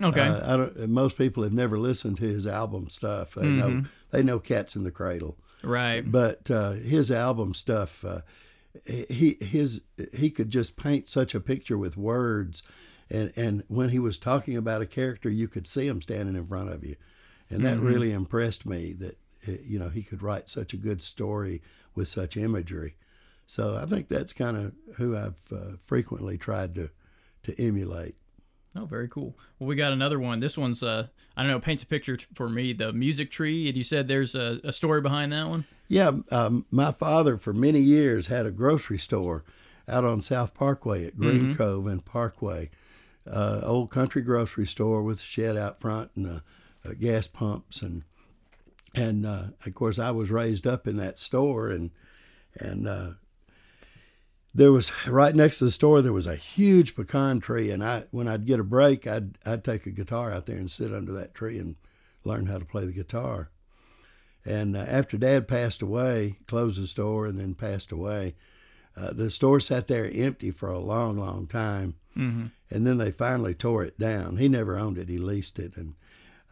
Okay. 0.00 0.20
Uh, 0.20 0.54
I 0.54 0.56
don't, 0.56 0.88
most 0.88 1.16
people 1.16 1.42
have 1.44 1.52
never 1.52 1.78
listened 1.78 2.16
to 2.18 2.24
his 2.24 2.46
album 2.46 2.88
stuff. 2.88 3.34
They 3.34 3.48
know 3.48 3.84
they 4.10 4.22
know 4.22 4.38
Cats 4.38 4.74
in 4.74 4.84
the 4.84 4.90
Cradle. 4.90 5.36
right. 5.62 6.10
but 6.10 6.50
uh, 6.50 6.72
his 6.72 7.10
album 7.10 7.54
stuff, 7.54 8.04
uh, 8.04 8.20
he 8.84 9.36
his 9.40 9.82
he 10.14 10.30
could 10.30 10.50
just 10.50 10.76
paint 10.76 11.08
such 11.08 11.34
a 11.34 11.40
picture 11.40 11.78
with 11.78 11.96
words, 11.96 12.62
and 13.10 13.32
and 13.36 13.64
when 13.68 13.90
he 13.90 13.98
was 13.98 14.18
talking 14.18 14.56
about 14.56 14.82
a 14.82 14.86
character, 14.86 15.28
you 15.30 15.48
could 15.48 15.66
see 15.66 15.86
him 15.86 16.00
standing 16.00 16.36
in 16.36 16.46
front 16.46 16.70
of 16.70 16.84
you, 16.84 16.96
and 17.50 17.64
that 17.64 17.78
really 17.78 18.12
impressed 18.12 18.66
me. 18.66 18.92
That 18.92 19.18
uh, 19.46 19.52
you 19.64 19.78
know 19.78 19.88
he 19.88 20.02
could 20.02 20.22
write 20.22 20.48
such 20.48 20.72
a 20.72 20.78
good 20.78 21.02
story 21.02 21.62
with 21.94 22.08
such 22.08 22.36
imagery. 22.36 22.96
So 23.46 23.76
I 23.76 23.86
think 23.86 24.08
that's 24.08 24.32
kind 24.32 24.56
of 24.56 24.72
who 24.96 25.16
I've 25.16 25.40
uh, 25.52 25.76
frequently 25.82 26.38
tried 26.38 26.74
to 26.76 26.90
to 27.42 27.60
emulate. 27.60 28.16
Oh, 28.76 28.86
very 28.86 29.08
cool. 29.08 29.36
Well, 29.58 29.68
we 29.68 29.76
got 29.76 29.92
another 29.92 30.18
one. 30.18 30.40
This 30.40 30.56
one's 30.56 30.82
uh, 30.82 31.08
I 31.36 31.42
don't 31.42 31.50
know, 31.50 31.60
paints 31.60 31.82
a 31.82 31.86
picture 31.86 32.16
t- 32.16 32.26
for 32.34 32.48
me. 32.48 32.72
The 32.72 32.92
music 32.92 33.30
tree, 33.30 33.68
and 33.68 33.76
you 33.76 33.84
said 33.84 34.08
there's 34.08 34.34
a, 34.34 34.60
a 34.64 34.72
story 34.72 35.00
behind 35.00 35.32
that 35.32 35.48
one. 35.48 35.64
Yeah, 35.88 36.12
um, 36.30 36.66
my 36.70 36.92
father 36.92 37.36
for 37.36 37.52
many 37.52 37.80
years 37.80 38.28
had 38.28 38.46
a 38.46 38.50
grocery 38.50 38.98
store 38.98 39.44
out 39.88 40.04
on 40.04 40.20
South 40.20 40.54
Parkway 40.54 41.06
at 41.06 41.18
Green 41.18 41.54
Cove 41.54 41.86
and 41.86 42.04
Parkway. 42.04 42.70
Uh, 43.30 43.60
old 43.62 43.90
country 43.90 44.22
grocery 44.22 44.66
store 44.66 45.02
with 45.02 45.20
a 45.20 45.22
shed 45.22 45.56
out 45.56 45.80
front 45.80 46.10
and 46.16 46.26
uh, 46.26 46.40
uh, 46.84 46.92
gas 46.98 47.26
pumps 47.26 47.80
and 47.82 48.04
and 48.94 49.24
uh, 49.24 49.44
of 49.64 49.74
course 49.74 49.98
I 49.98 50.10
was 50.10 50.30
raised 50.30 50.66
up 50.66 50.88
in 50.88 50.96
that 50.96 51.18
store 51.18 51.68
and 51.68 51.90
and 52.54 52.88
uh, 52.88 53.10
there 54.54 54.72
was 54.72 54.92
right 55.06 55.34
next 55.34 55.58
to 55.58 55.64
the 55.64 55.70
store 55.70 56.02
there 56.02 56.12
was 56.12 56.26
a 56.26 56.36
huge 56.36 56.94
pecan 56.94 57.40
tree 57.40 57.70
and 57.70 57.82
I 57.82 58.04
when 58.10 58.28
I'd 58.28 58.46
get 58.46 58.60
a 58.60 58.64
break 58.64 59.06
I'd 59.06 59.38
I'd 59.46 59.64
take 59.64 59.86
a 59.86 59.90
guitar 59.90 60.32
out 60.32 60.46
there 60.46 60.56
and 60.58 60.70
sit 60.70 60.92
under 60.92 61.12
that 61.12 61.34
tree 61.34 61.58
and 61.58 61.76
learn 62.24 62.46
how 62.46 62.58
to 62.58 62.64
play 62.64 62.84
the 62.84 62.92
guitar. 62.92 63.50
And 64.44 64.76
uh, 64.76 64.80
after 64.80 65.16
Dad 65.16 65.46
passed 65.46 65.82
away, 65.82 66.38
closed 66.46 66.80
the 66.80 66.86
store 66.86 67.26
and 67.26 67.38
then 67.38 67.54
passed 67.54 67.92
away, 67.92 68.34
uh, 68.96 69.12
the 69.12 69.30
store 69.30 69.60
sat 69.60 69.88
there 69.88 70.10
empty 70.12 70.50
for 70.50 70.68
a 70.68 70.78
long, 70.78 71.16
long 71.16 71.46
time. 71.46 71.96
Mm-hmm. 72.16 72.46
And 72.70 72.86
then 72.86 72.98
they 72.98 73.10
finally 73.10 73.54
tore 73.54 73.84
it 73.84 73.98
down. 73.98 74.36
He 74.36 74.48
never 74.48 74.78
owned 74.78 74.98
it; 74.98 75.08
he 75.08 75.18
leased 75.18 75.58
it, 75.58 75.76
and 75.76 75.94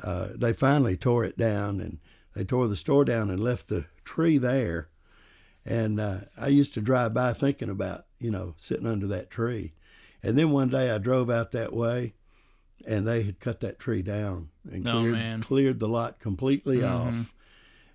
uh, 0.02 0.28
they 0.34 0.52
finally 0.52 0.96
tore 0.96 1.24
it 1.24 1.36
down. 1.36 1.80
And 1.80 1.98
they 2.34 2.44
tore 2.44 2.66
the 2.68 2.76
store 2.76 3.04
down 3.04 3.28
and 3.30 3.40
left 3.40 3.68
the 3.68 3.86
tree 4.04 4.38
there. 4.38 4.88
And 5.70 6.00
uh, 6.00 6.18
I 6.38 6.48
used 6.48 6.74
to 6.74 6.80
drive 6.80 7.14
by 7.14 7.32
thinking 7.32 7.70
about, 7.70 8.02
you 8.18 8.30
know, 8.30 8.54
sitting 8.58 8.86
under 8.86 9.06
that 9.06 9.30
tree. 9.30 9.72
And 10.22 10.36
then 10.36 10.50
one 10.50 10.68
day 10.68 10.90
I 10.90 10.98
drove 10.98 11.30
out 11.30 11.52
that 11.52 11.72
way, 11.72 12.14
and 12.86 13.06
they 13.06 13.22
had 13.22 13.40
cut 13.40 13.60
that 13.60 13.78
tree 13.78 14.02
down 14.02 14.50
and 14.70 14.86
Oh, 14.86 14.90
cleared, 14.90 15.14
man. 15.14 15.40
cleared 15.42 15.78
the 15.78 15.88
lot 15.88 16.18
completely 16.18 16.78
Mhm. 16.78 16.90
off. 16.90 17.34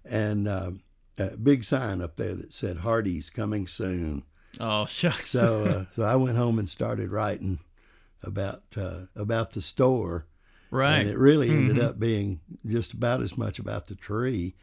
And 0.05 0.47
um, 0.47 0.81
a 1.17 1.35
big 1.35 1.63
sign 1.63 2.01
up 2.01 2.15
there 2.15 2.35
that 2.35 2.53
said 2.53 2.77
"Hardee's 2.77 3.29
coming 3.29 3.67
soon." 3.67 4.23
Oh, 4.59 4.85
shucks. 4.97 5.25
So, 5.29 5.63
uh, 5.65 5.85
so 5.95 6.03
I 6.03 6.15
went 6.15 6.37
home 6.37 6.59
and 6.59 6.69
started 6.69 7.09
writing 7.09 7.59
about 8.23 8.63
uh, 8.77 9.07
about 9.15 9.51
the 9.51 9.61
store, 9.61 10.27
right. 10.71 10.99
and 10.99 11.09
it 11.09 11.17
really 11.17 11.51
ended 11.51 11.77
Mhm. 11.77 11.83
up 11.89 11.99
being 11.99 12.39
just 12.65 12.93
about 12.93 13.21
as 13.21 13.37
much 13.37 13.59
about 13.59 13.87
the 13.87 13.95
tree. 13.95 14.55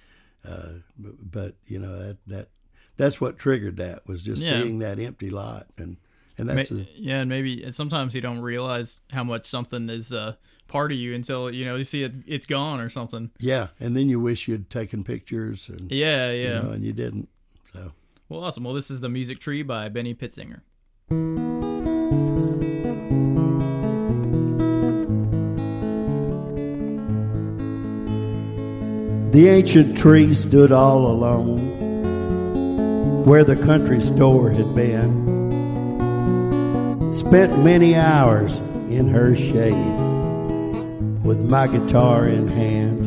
Uh, 0.45 0.81
but, 0.99 1.31
but 1.31 1.55
you 1.67 1.79
know 1.79 1.99
that 1.99 2.19
that 2.27 2.49
that's 2.97 3.21
what 3.21 3.39
triggered 3.39 3.77
that 3.79 4.07
was 4.07 4.23
just 4.23 4.43
Yeah. 4.43 4.63
seeing 4.63 4.79
that 4.81 4.99
empty 4.99 5.31
lot, 5.31 5.67
and 5.79 5.97
and 6.39 6.49
Ma- 6.49 6.55
that's 6.55 6.71
a, 6.71 6.87
yeah, 6.97 7.21
and 7.21 7.29
maybe 7.29 7.63
and 7.63 7.75
sometimes 7.75 8.15
you 8.15 8.21
don't 8.21 8.41
realize 8.41 9.01
how 9.11 9.23
much 9.25 9.47
something 9.47 9.89
is 9.91 10.13
uh, 10.13 10.35
part 10.69 10.91
of 10.93 10.99
you 10.99 11.15
until 11.15 11.51
you 11.51 11.65
know 11.65 11.77
you 11.77 11.85
see 11.85 12.03
it 12.03 12.15
it's 12.27 12.47
gone 12.47 12.81
or 12.81 12.89
something. 12.89 13.31
yeah. 13.39 13.69
And 13.81 13.97
then 13.97 14.09
you 14.09 14.19
wish 14.21 14.49
you'd 14.49 14.71
taken 14.71 15.05
pictures, 15.05 15.69
and 15.69 15.91
Yeah, 15.91 16.31
you 16.33 16.43
yeah. 16.45 16.61
know, 16.61 16.71
and 16.71 16.85
you 16.85 16.93
didn't. 16.93 17.29
So 17.73 17.93
Well, 18.29 18.45
awesome. 18.45 18.65
Well, 18.65 18.75
this 18.75 18.91
is 18.91 19.01
the 19.01 19.09
music 19.09 19.39
tree 19.41 19.63
by 19.63 19.89
Benny 19.89 20.15
Pitzinger. 20.15 20.63
The 29.33 29.49
ancient 29.49 29.97
tree 29.97 30.35
stood 30.35 30.73
all 30.73 31.07
alone 31.07 31.72
where 33.25 33.45
the 33.45 33.57
country 33.57 34.01
store 34.01 34.51
had 34.51 34.75
been. 34.75 35.31
Spent 37.13 37.63
many 37.63 37.95
hours 37.95 38.59
in 38.89 39.09
her 39.09 39.35
shade 39.35 40.01
with 41.23 41.41
my 41.49 41.69
guitar 41.69 42.27
in 42.27 42.49
hand, 42.49 43.03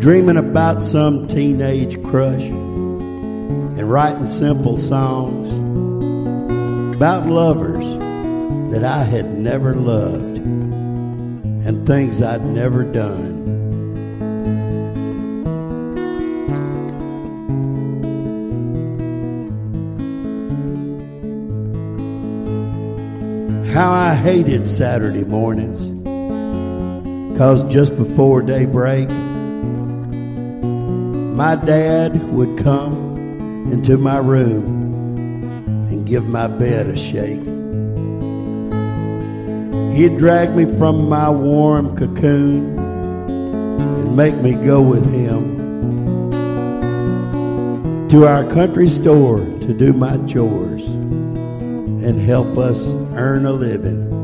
dreaming 0.00 0.36
about 0.36 0.80
some 0.80 1.26
teenage 1.26 2.00
crush 2.04 2.44
and 2.44 3.90
writing 3.90 4.28
simple 4.28 4.78
songs 4.78 5.52
about 6.96 7.26
lovers 7.26 7.96
that 8.72 8.84
I 8.84 9.02
had 9.02 9.28
never 9.36 9.74
loved 9.74 10.38
and 10.38 11.86
things 11.86 12.22
I'd 12.22 12.44
never 12.44 12.84
done. 12.84 13.31
How 23.72 23.90
I 23.90 24.14
hated 24.14 24.66
Saturday 24.66 25.24
mornings. 25.24 25.86
Cause 27.38 27.64
just 27.72 27.96
before 27.96 28.42
daybreak, 28.42 29.08
my 31.34 31.56
dad 31.56 32.22
would 32.32 32.58
come 32.58 33.16
into 33.72 33.96
my 33.96 34.18
room 34.18 35.16
and 35.90 36.06
give 36.06 36.28
my 36.28 36.48
bed 36.48 36.88
a 36.88 36.98
shake. 36.98 37.40
He'd 39.96 40.18
drag 40.18 40.54
me 40.54 40.66
from 40.78 41.08
my 41.08 41.30
warm 41.30 41.96
cocoon 41.96 42.78
and 42.78 44.14
make 44.14 44.36
me 44.42 44.52
go 44.52 44.82
with 44.82 45.10
him 45.10 46.30
to 48.10 48.26
our 48.26 48.44
country 48.50 48.88
store 48.88 49.38
to 49.38 49.72
do 49.72 49.94
my 49.94 50.18
chores 50.26 50.90
and 50.90 52.20
help 52.20 52.58
us 52.58 52.84
earn 53.16 53.46
a 53.46 53.52
living. 53.52 54.22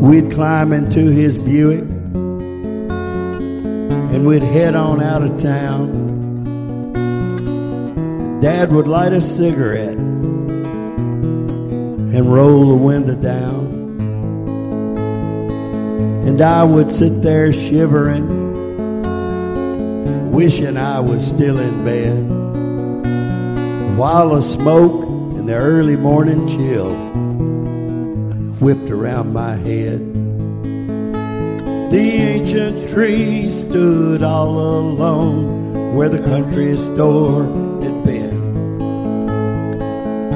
We'd 0.00 0.30
climb 0.30 0.72
into 0.72 1.10
his 1.10 1.38
Buick 1.38 1.80
and 4.10 4.26
we'd 4.26 4.42
head 4.42 4.74
on 4.74 5.02
out 5.02 5.22
of 5.22 5.36
town. 5.36 6.08
Dad 8.40 8.72
would 8.72 8.86
light 8.86 9.12
a 9.12 9.20
cigarette 9.20 9.96
and 12.18 12.32
roll 12.32 12.68
the 12.68 12.74
window 12.74 13.14
down. 13.16 13.66
And 16.26 16.40
I 16.40 16.62
would 16.62 16.90
sit 16.90 17.22
there 17.22 17.52
shivering, 17.52 18.26
wishing 20.30 20.76
I 20.76 21.00
was 21.00 21.26
still 21.26 21.58
in 21.58 21.84
bed, 21.84 22.16
while 23.98 24.30
the 24.30 24.40
smoke 24.42 25.07
the 25.48 25.54
early 25.54 25.96
morning 25.96 26.46
chill 26.46 26.94
whipped 28.60 28.90
around 28.90 29.32
my 29.32 29.54
head. 29.54 29.98
The 31.90 32.10
ancient 32.20 32.86
tree 32.90 33.50
stood 33.50 34.22
all 34.22 34.58
alone 34.58 35.96
where 35.96 36.10
the 36.10 36.18
country 36.18 36.76
store 36.76 37.44
had 37.82 38.04
been. 38.04 38.36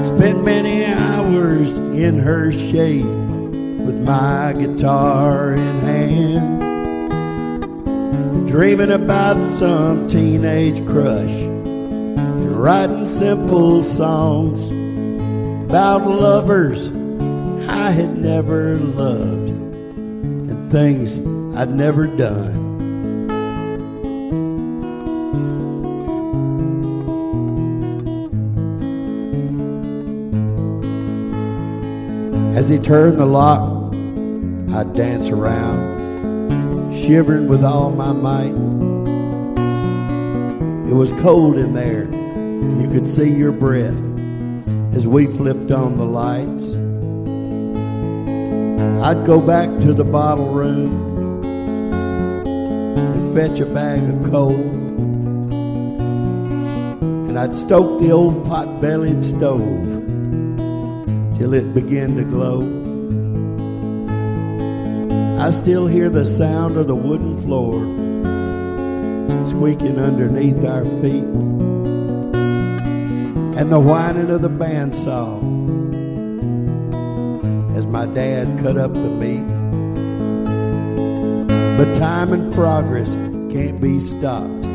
Spent 0.02 0.42
many 0.46 0.86
hours 0.86 1.76
in 1.76 2.18
her 2.18 2.50
shade 2.50 3.04
with 3.04 4.00
my 4.00 4.54
guitar 4.56 5.52
in 5.52 5.78
hand, 5.80 6.62
dreaming 8.48 8.92
about 8.92 9.42
some 9.42 10.08
teenage 10.08 10.82
crush 10.86 11.42
and 11.42 12.56
writing 12.56 13.04
simple 13.04 13.82
songs 13.82 14.81
about 15.72 16.06
lovers 16.06 16.88
I 17.66 17.92
had 17.92 18.18
never 18.18 18.76
loved 18.76 19.48
and 19.48 20.70
things 20.70 21.18
I'd 21.56 21.70
never 21.70 22.06
done. 22.08 22.60
As 32.54 32.68
he 32.68 32.76
turned 32.76 33.16
the 33.16 33.24
lock, 33.24 33.94
I'd 34.74 34.94
dance 34.94 35.30
around, 35.30 36.94
shivering 36.94 37.48
with 37.48 37.64
all 37.64 37.90
my 37.92 38.12
might. 38.12 38.52
It 40.90 40.94
was 40.94 41.12
cold 41.12 41.56
in 41.56 41.72
there. 41.72 42.04
You 42.12 42.90
could 42.92 43.08
see 43.08 43.32
your 43.34 43.52
breath 43.52 44.11
as 44.94 45.06
we 45.06 45.26
flipped 45.26 45.72
on 45.72 45.96
the 45.96 46.04
lights. 46.04 46.72
I'd 49.02 49.26
go 49.26 49.40
back 49.40 49.68
to 49.80 49.92
the 49.92 50.04
bottle 50.04 50.52
room 50.52 51.12
and 52.46 53.34
fetch 53.34 53.60
a 53.60 53.66
bag 53.66 54.02
of 54.02 54.30
coal. 54.30 54.54
And 57.28 57.38
I'd 57.38 57.54
stoke 57.54 58.00
the 58.00 58.10
old 58.10 58.44
pot 58.44 58.80
bellied 58.80 59.24
stove 59.24 59.88
till 61.36 61.54
it 61.54 61.74
began 61.74 62.16
to 62.16 62.24
glow. 62.24 62.60
I 65.40 65.50
still 65.50 65.86
hear 65.86 66.08
the 66.08 66.24
sound 66.24 66.76
of 66.76 66.86
the 66.86 66.94
wooden 66.94 67.36
floor 67.38 67.80
squeaking 69.48 69.98
underneath 69.98 70.64
our 70.64 70.84
feet 70.84 71.51
and 73.62 73.70
the 73.70 73.78
whining 73.78 74.28
of 74.28 74.42
the 74.42 74.48
bandsaw 74.48 75.38
as 77.76 77.86
my 77.86 78.06
dad 78.06 78.58
cut 78.58 78.76
up 78.76 78.92
the 78.92 79.08
meat. 79.08 79.46
But 81.78 81.94
time 81.94 82.32
and 82.32 82.52
progress 82.52 83.14
can't 83.54 83.80
be 83.80 84.00
stopped, 84.00 84.66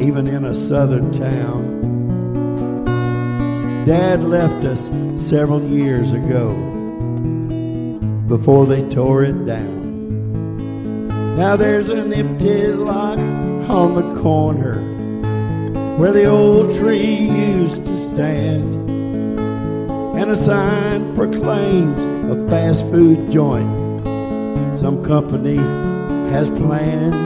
even 0.00 0.28
in 0.28 0.46
a 0.46 0.54
southern 0.54 1.12
town. 1.12 2.84
Dad 3.84 4.24
left 4.24 4.64
us 4.64 4.90
several 5.18 5.62
years 5.62 6.14
ago 6.14 6.54
before 8.28 8.64
they 8.64 8.80
tore 8.88 9.24
it 9.24 9.44
down. 9.44 11.08
Now 11.36 11.56
there's 11.56 11.90
an 11.90 12.14
empty 12.14 12.68
lot 12.68 13.18
on 13.18 13.94
the 13.94 14.22
corner 14.22 14.97
where 15.98 16.12
the 16.12 16.26
old 16.26 16.74
tree 16.76 17.16
used 17.56 17.84
to 17.86 17.96
stand. 17.96 18.88
And 20.18 20.30
a 20.30 20.36
sign 20.36 21.14
proclaims 21.14 22.02
a 22.32 22.48
fast 22.48 22.86
food 22.90 23.30
joint 23.30 23.88
some 24.78 25.02
company 25.02 25.56
has 26.30 26.48
planned. 26.50 27.16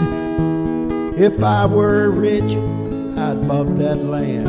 If 1.21 1.43
I 1.43 1.67
were 1.67 2.11
rich, 2.11 2.55
I'd 3.19 3.47
bought 3.47 3.77
that 3.77 3.97
land 3.97 4.49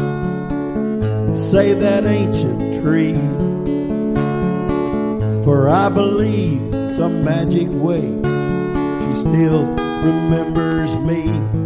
and 1.04 1.38
save 1.38 1.82
that 1.82 2.06
ancient 2.06 2.82
tree. 2.82 3.16
For 5.44 5.68
I 5.68 5.90
believe 5.90 6.94
some 6.94 7.26
magic 7.26 7.68
way 7.70 8.04
she 8.04 9.14
still 9.14 9.66
remembers 9.66 10.96
me. 10.96 11.63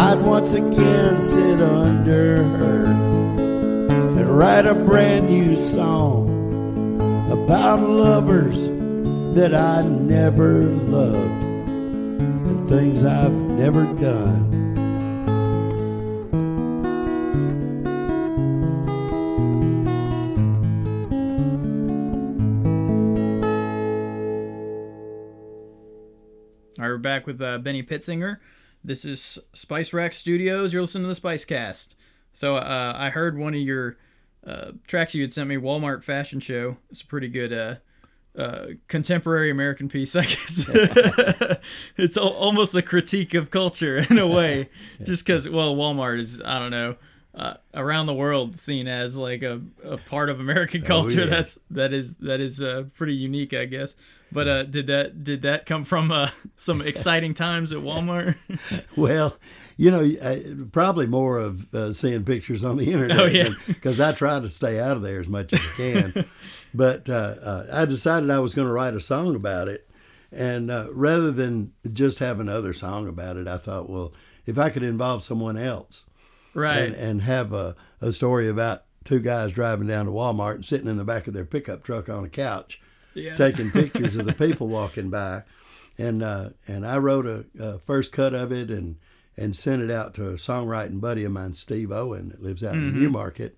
I'd 0.00 0.20
once 0.22 0.54
again 0.54 1.18
sit 1.18 1.60
under 1.60 2.44
her 2.44 2.84
and 2.86 4.30
write 4.30 4.64
a 4.64 4.72
brand 4.72 5.28
new 5.28 5.56
song 5.56 7.00
about 7.32 7.80
lovers 7.80 8.68
that 9.34 9.52
I 9.56 9.82
never 9.82 10.62
loved 10.62 11.42
and 11.42 12.68
things 12.68 13.02
I've 13.02 13.32
never 13.32 13.86
done. 13.94 14.54
All 26.78 26.84
right, 26.84 26.88
we're 26.88 26.98
back 26.98 27.26
with 27.26 27.42
uh, 27.42 27.58
Benny 27.58 27.82
Pitzinger. 27.82 28.38
This 28.88 29.04
is 29.04 29.38
Spice 29.52 29.92
Rack 29.92 30.14
Studios. 30.14 30.72
You're 30.72 30.80
listening 30.80 31.04
to 31.04 31.08
the 31.08 31.14
Spice 31.14 31.44
Cast. 31.44 31.94
So 32.32 32.56
uh, 32.56 32.94
I 32.96 33.10
heard 33.10 33.36
one 33.36 33.52
of 33.52 33.60
your 33.60 33.98
uh, 34.46 34.70
tracks 34.86 35.14
you 35.14 35.20
had 35.20 35.30
sent 35.30 35.46
me, 35.46 35.56
Walmart 35.56 36.02
Fashion 36.02 36.40
Show. 36.40 36.78
It's 36.88 37.02
a 37.02 37.06
pretty 37.06 37.28
good 37.28 37.52
uh, 37.52 37.74
uh, 38.34 38.66
contemporary 38.86 39.50
American 39.50 39.90
piece, 39.90 40.16
I 40.16 40.24
guess. 40.24 40.64
it's 41.98 42.16
al- 42.16 42.28
almost 42.28 42.74
a 42.74 42.80
critique 42.80 43.34
of 43.34 43.50
culture 43.50 44.06
in 44.08 44.16
a 44.16 44.26
way, 44.26 44.70
just 45.04 45.26
because, 45.26 45.46
well, 45.46 45.76
Walmart 45.76 46.18
is, 46.18 46.40
I 46.42 46.58
don't 46.58 46.70
know, 46.70 46.96
uh, 47.34 47.54
around 47.74 48.06
the 48.06 48.14
world 48.14 48.56
seen 48.56 48.88
as 48.88 49.18
like 49.18 49.42
a, 49.42 49.60
a 49.84 49.98
part 49.98 50.30
of 50.30 50.40
American 50.40 50.80
culture. 50.80 51.24
yeah. 51.24 51.26
That's 51.26 51.58
that 51.72 51.92
is 51.92 52.14
that 52.20 52.40
is 52.40 52.62
uh, 52.62 52.84
pretty 52.94 53.16
unique, 53.16 53.52
I 53.52 53.66
guess. 53.66 53.96
But 54.30 54.48
uh, 54.48 54.62
did 54.64 54.88
that 54.88 55.24
did 55.24 55.42
that 55.42 55.66
come 55.66 55.84
from 55.84 56.12
uh, 56.12 56.30
some 56.56 56.80
exciting 56.80 57.34
times 57.34 57.72
at 57.72 57.78
Walmart? 57.78 58.36
Well, 58.96 59.38
you 59.76 59.90
know, 59.90 60.00
I- 60.00 60.44
probably 60.72 61.06
more 61.06 61.38
of 61.38 61.72
uh, 61.74 61.92
seeing 61.92 62.24
pictures 62.24 62.64
on 62.64 62.76
the 62.76 62.92
internet. 62.92 63.18
Oh, 63.18 63.26
yeah. 63.26 63.50
Because 63.66 64.00
I 64.00 64.12
try 64.12 64.40
to 64.40 64.50
stay 64.50 64.80
out 64.80 64.96
of 64.96 65.02
there 65.02 65.20
as 65.20 65.28
much 65.28 65.52
as 65.52 65.60
I 65.60 65.76
can. 65.76 66.24
but 66.74 67.08
uh, 67.08 67.34
uh, 67.40 67.66
I 67.72 67.84
decided 67.84 68.30
I 68.30 68.40
was 68.40 68.54
going 68.54 68.66
to 68.66 68.72
write 68.72 68.94
a 68.94 69.00
song 69.00 69.34
about 69.34 69.68
it. 69.68 69.88
And 70.30 70.70
uh, 70.70 70.88
rather 70.92 71.30
than 71.30 71.72
just 71.90 72.18
have 72.18 72.40
another 72.40 72.72
song 72.72 73.08
about 73.08 73.36
it, 73.36 73.46
I 73.46 73.56
thought, 73.56 73.88
well, 73.88 74.12
if 74.46 74.58
I 74.58 74.68
could 74.68 74.82
involve 74.82 75.22
someone 75.22 75.56
else 75.56 76.04
right. 76.54 76.78
and, 76.78 76.94
and 76.94 77.22
have 77.22 77.52
a, 77.52 77.76
a 78.00 78.12
story 78.12 78.48
about 78.48 78.84
two 79.04 79.20
guys 79.20 79.52
driving 79.52 79.86
down 79.86 80.06
to 80.06 80.10
Walmart 80.12 80.56
and 80.56 80.66
sitting 80.66 80.88
in 80.88 80.98
the 80.98 81.04
back 81.04 81.26
of 81.26 81.34
their 81.34 81.44
pickup 81.44 81.82
truck 81.82 82.08
on 82.08 82.24
a 82.24 82.28
couch 82.28 82.80
yeah. 83.18 83.34
taking 83.34 83.70
pictures 83.70 84.16
of 84.16 84.26
the 84.26 84.32
people 84.46 84.68
walking 84.68 85.10
by, 85.10 85.42
and 85.96 86.22
uh, 86.22 86.50
and 86.66 86.86
I 86.86 86.98
wrote 86.98 87.26
a, 87.26 87.44
a 87.58 87.78
first 87.78 88.12
cut 88.12 88.34
of 88.34 88.52
it 88.52 88.70
and 88.70 88.96
and 89.36 89.54
sent 89.54 89.82
it 89.82 89.90
out 89.90 90.14
to 90.14 90.30
a 90.30 90.34
songwriting 90.34 91.00
buddy 91.00 91.24
of 91.24 91.32
mine, 91.32 91.54
Steve 91.54 91.92
Owen, 91.92 92.30
that 92.30 92.42
lives 92.42 92.64
out 92.64 92.74
in 92.74 92.98
New 92.98 93.08
Market, 93.08 93.56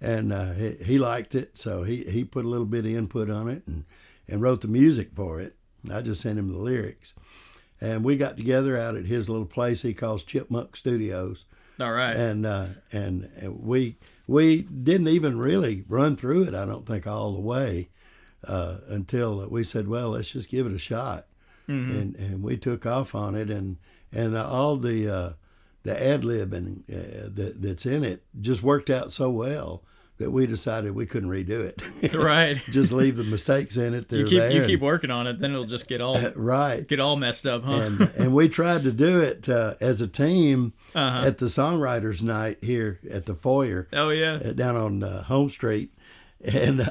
and 0.00 0.32
uh, 0.32 0.52
he, 0.52 0.72
he 0.84 0.98
liked 0.98 1.34
it, 1.34 1.56
so 1.56 1.82
he 1.82 2.04
he 2.04 2.24
put 2.24 2.44
a 2.44 2.48
little 2.48 2.66
bit 2.66 2.84
of 2.84 2.92
input 2.92 3.30
on 3.30 3.48
it 3.48 3.66
and 3.66 3.84
and 4.28 4.42
wrote 4.42 4.60
the 4.60 4.68
music 4.68 5.10
for 5.14 5.40
it. 5.40 5.56
I 5.90 6.00
just 6.00 6.22
sent 6.22 6.38
him 6.38 6.52
the 6.52 6.58
lyrics, 6.58 7.14
and 7.80 8.04
we 8.04 8.16
got 8.16 8.36
together 8.36 8.76
out 8.78 8.96
at 8.96 9.06
his 9.06 9.28
little 9.28 9.46
place 9.46 9.82
he 9.82 9.94
calls 9.94 10.24
Chipmunk 10.24 10.76
Studios 10.76 11.44
All 11.80 11.92
right. 11.92 12.16
and 12.16 12.46
uh, 12.46 12.66
and 12.92 13.30
and 13.36 13.60
we 13.60 13.96
we 14.26 14.62
didn't 14.62 15.08
even 15.08 15.38
really 15.38 15.84
run 15.88 16.16
through 16.16 16.44
it. 16.44 16.54
I 16.54 16.64
don't 16.64 16.86
think 16.86 17.06
all 17.06 17.32
the 17.32 17.40
way 17.40 17.88
uh, 18.48 18.78
until 18.88 19.46
we 19.48 19.64
said, 19.64 19.88
"Well, 19.88 20.10
let's 20.10 20.30
just 20.30 20.48
give 20.48 20.66
it 20.66 20.72
a 20.72 20.78
shot," 20.78 21.24
and 21.66 22.14
and 22.16 22.42
we 22.42 22.56
took 22.56 22.86
off 22.86 23.14
on 23.14 23.34
it, 23.34 23.50
and 23.50 23.78
and 24.12 24.36
all 24.36 24.76
the 24.76 25.08
uh, 25.08 25.32
the 25.82 26.02
ad 26.02 26.22
libbing 26.22 26.82
uh, 26.90 27.28
that, 27.34 27.60
that's 27.60 27.84
in 27.86 28.04
it 28.04 28.22
just 28.40 28.62
worked 28.62 28.88
out 28.90 29.12
so 29.12 29.28
well 29.30 29.82
that 30.18 30.30
we 30.30 30.46
decided 30.46 30.94
we 30.94 31.04
couldn't 31.06 31.28
redo 31.28 31.60
it. 31.64 32.14
right. 32.14 32.62
just 32.70 32.92
leave 32.92 33.16
the 33.16 33.24
mistakes 33.24 33.76
in 33.76 33.92
it. 33.94 34.08
They're 34.08 34.20
You 34.20 34.26
keep 34.26 34.38
there. 34.38 34.50
you 34.52 34.58
and- 34.60 34.66
keep 34.68 34.80
working 34.80 35.10
on 35.10 35.26
it, 35.26 35.40
then 35.40 35.50
it'll 35.50 35.64
just 35.66 35.88
get 35.88 36.00
all 36.00 36.16
right. 36.36 36.86
get 36.86 37.00
all 37.00 37.16
messed 37.16 37.46
up, 37.46 37.64
huh? 37.64 37.72
and 37.72 38.00
and 38.16 38.34
we 38.34 38.48
tried 38.48 38.84
to 38.84 38.92
do 38.92 39.18
it 39.20 39.48
uh, 39.48 39.74
as 39.80 40.00
a 40.00 40.06
team 40.06 40.72
Uh-huh. 40.94 41.26
at 41.26 41.38
the 41.38 41.46
songwriters 41.46 42.22
night 42.22 42.58
here 42.62 43.00
at 43.10 43.26
the 43.26 43.34
foyer 43.34 43.88
oh 43.92 44.10
yeah. 44.10 44.34
uh, 44.44 44.52
down 44.52 44.76
on 44.76 45.02
uh, 45.02 45.24
Home 45.24 45.50
Street, 45.50 45.92
and 46.44 46.80
uh, 46.82 46.90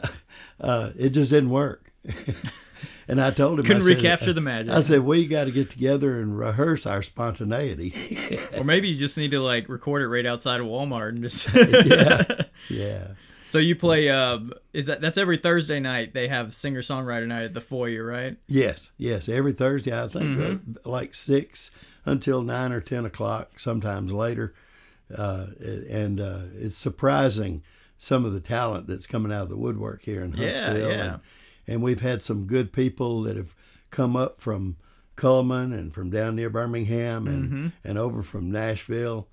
uh, 0.59 0.89
it 0.97 1.09
just 1.09 1.29
didn't 1.31 1.49
work. 1.51 1.91
and 3.07 3.19
I 3.21 3.31
told 3.31 3.59
him, 3.59 3.65
Couldn't 3.65 3.81
I 3.81 3.85
said, 3.85 3.95
recapture 3.97 4.33
the 4.33 4.41
magic. 4.41 4.73
I 4.73 4.81
said, 4.81 5.01
we 5.01 5.25
got 5.27 5.45
to 5.45 5.51
get 5.51 5.69
together 5.69 6.19
and 6.19 6.37
rehearse 6.37 6.85
our 6.85 7.01
spontaneity. 7.03 8.39
or 8.57 8.63
maybe 8.63 8.89
you 8.89 8.97
just 8.97 9.17
need 9.17 9.31
to 9.31 9.39
like 9.41 9.69
record 9.69 10.01
it 10.01 10.07
right 10.07 10.25
outside 10.25 10.59
of 10.59 10.67
Walmart 10.67 11.09
and 11.09 11.21
just 11.21 11.53
yeah, 11.53 12.43
yeah, 12.69 13.07
So 13.49 13.59
you 13.59 13.75
play 13.75 14.09
um 14.09 14.53
is 14.73 14.87
that 14.87 15.01
that's 15.01 15.17
every 15.17 15.37
Thursday 15.37 15.79
night 15.79 16.13
they 16.13 16.27
have 16.27 16.53
singer 16.53 16.81
songwriter 16.81 17.27
night 17.27 17.43
at 17.43 17.53
the 17.53 17.61
foyer, 17.61 18.03
right? 18.05 18.37
yes, 18.47 18.91
yes. 18.97 19.29
Every 19.29 19.53
Thursday, 19.53 19.97
I 19.97 20.07
think, 20.07 20.37
Mm-hmm. 20.37 20.71
uh, 20.85 20.89
like 20.89 21.13
six 21.15 21.71
until 22.05 22.41
nine 22.41 22.71
or 22.71 22.81
ten 22.81 23.05
o'clock, 23.05 23.59
sometimes 23.59 24.11
later. 24.11 24.53
Uh, 25.15 25.47
and 25.89 26.19
uh, 26.19 26.39
it's 26.57 26.75
surprising 26.75 27.61
some 28.03 28.25
of 28.25 28.33
the 28.33 28.39
talent 28.41 28.85
that's 28.87 29.07
coming 29.07 29.31
out 29.31 29.43
of 29.43 29.49
the 29.49 29.57
woodwork 29.57 30.01
here 30.03 30.23
in 30.23 30.33
Yeah, 30.33 30.45
Huntsville. 30.53 30.89
yeah. 30.91 31.03
And, 31.13 31.19
and 31.67 31.81
we've 31.83 32.01
had 32.01 32.21
some 32.21 32.45
good 32.47 32.73
people 32.73 33.21
that 33.23 33.37
have 33.37 33.55
come 33.91 34.15
up 34.17 34.41
from 34.41 34.75
Cullman 35.15 35.71
and 35.71 35.93
from 35.93 36.09
down 36.09 36.35
near 36.35 36.49
Birmingham 36.49 37.27
and, 37.27 37.43
Mm-hmm. 37.51 37.67
and 37.83 37.97
over 37.97 38.21
from 38.21 38.51
Nashville, 38.51 39.27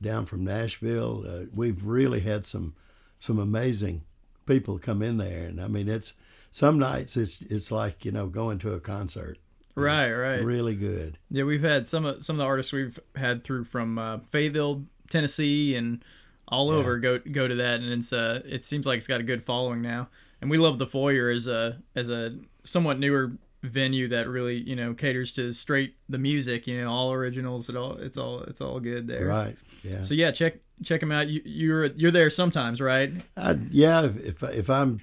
down 0.00 0.26
from 0.26 0.44
Nashville. 0.44 1.24
Uh, 1.26 1.44
we've 1.54 1.84
really 1.84 2.20
had 2.20 2.46
some 2.46 2.74
some 3.18 3.38
amazing 3.38 4.02
people 4.46 4.78
come 4.78 5.00
in 5.02 5.16
there, 5.16 5.44
and 5.48 5.60
I 5.60 5.66
mean 5.68 5.88
it's 5.88 6.12
some 6.50 6.78
nights 6.78 7.16
it's 7.16 7.40
it's 7.42 7.70
like 7.72 8.04
you 8.04 8.12
know 8.12 8.26
going 8.28 8.58
to 8.58 8.72
a 8.72 8.80
concert. 8.80 9.38
Right, 9.74 10.12
right. 10.12 10.44
Really 10.44 10.74
good. 10.76 11.18
Yeah, 11.30 11.44
we've 11.44 11.62
had 11.62 11.88
some 11.88 12.04
of 12.04 12.22
some 12.22 12.36
of 12.36 12.38
the 12.38 12.44
artists 12.44 12.72
we've 12.72 12.98
had 13.16 13.42
through 13.42 13.64
from 13.64 13.98
uh, 13.98 14.18
Fayetteville, 14.28 14.84
Tennessee, 15.08 15.74
and 15.74 16.04
all 16.52 16.70
over 16.70 16.98
go 16.98 17.18
go 17.18 17.48
to 17.48 17.54
that, 17.56 17.80
and 17.80 17.92
it's 17.92 18.12
uh 18.12 18.42
it 18.44 18.64
seems 18.64 18.86
like 18.86 18.98
it's 18.98 19.06
got 19.06 19.20
a 19.20 19.24
good 19.24 19.42
following 19.42 19.82
now, 19.82 20.08
and 20.40 20.50
we 20.50 20.58
love 20.58 20.78
the 20.78 20.86
foyer 20.86 21.30
as 21.30 21.46
a 21.46 21.78
as 21.96 22.10
a 22.10 22.36
somewhat 22.64 22.98
newer 22.98 23.32
venue 23.62 24.08
that 24.08 24.28
really 24.28 24.56
you 24.56 24.76
know 24.76 24.92
caters 24.92 25.32
to 25.32 25.52
straight 25.52 25.94
the 26.08 26.18
music, 26.18 26.66
you 26.66 26.80
know, 26.80 26.90
all 26.90 27.12
originals, 27.12 27.68
it 27.68 27.76
all 27.76 27.96
it's 27.96 28.18
all 28.18 28.40
it's 28.42 28.60
all 28.60 28.78
good 28.80 29.06
there. 29.06 29.26
Right. 29.26 29.56
Yeah. 29.82 30.02
So 30.02 30.14
yeah, 30.14 30.30
check 30.30 30.56
check 30.84 31.00
them 31.00 31.10
out. 31.10 31.28
You, 31.28 31.40
you're 31.44 31.86
you're 31.86 32.10
there 32.10 32.30
sometimes, 32.30 32.80
right? 32.80 33.12
I, 33.36 33.58
yeah, 33.70 34.04
if, 34.04 34.16
if 34.16 34.42
if 34.42 34.70
I'm 34.70 35.00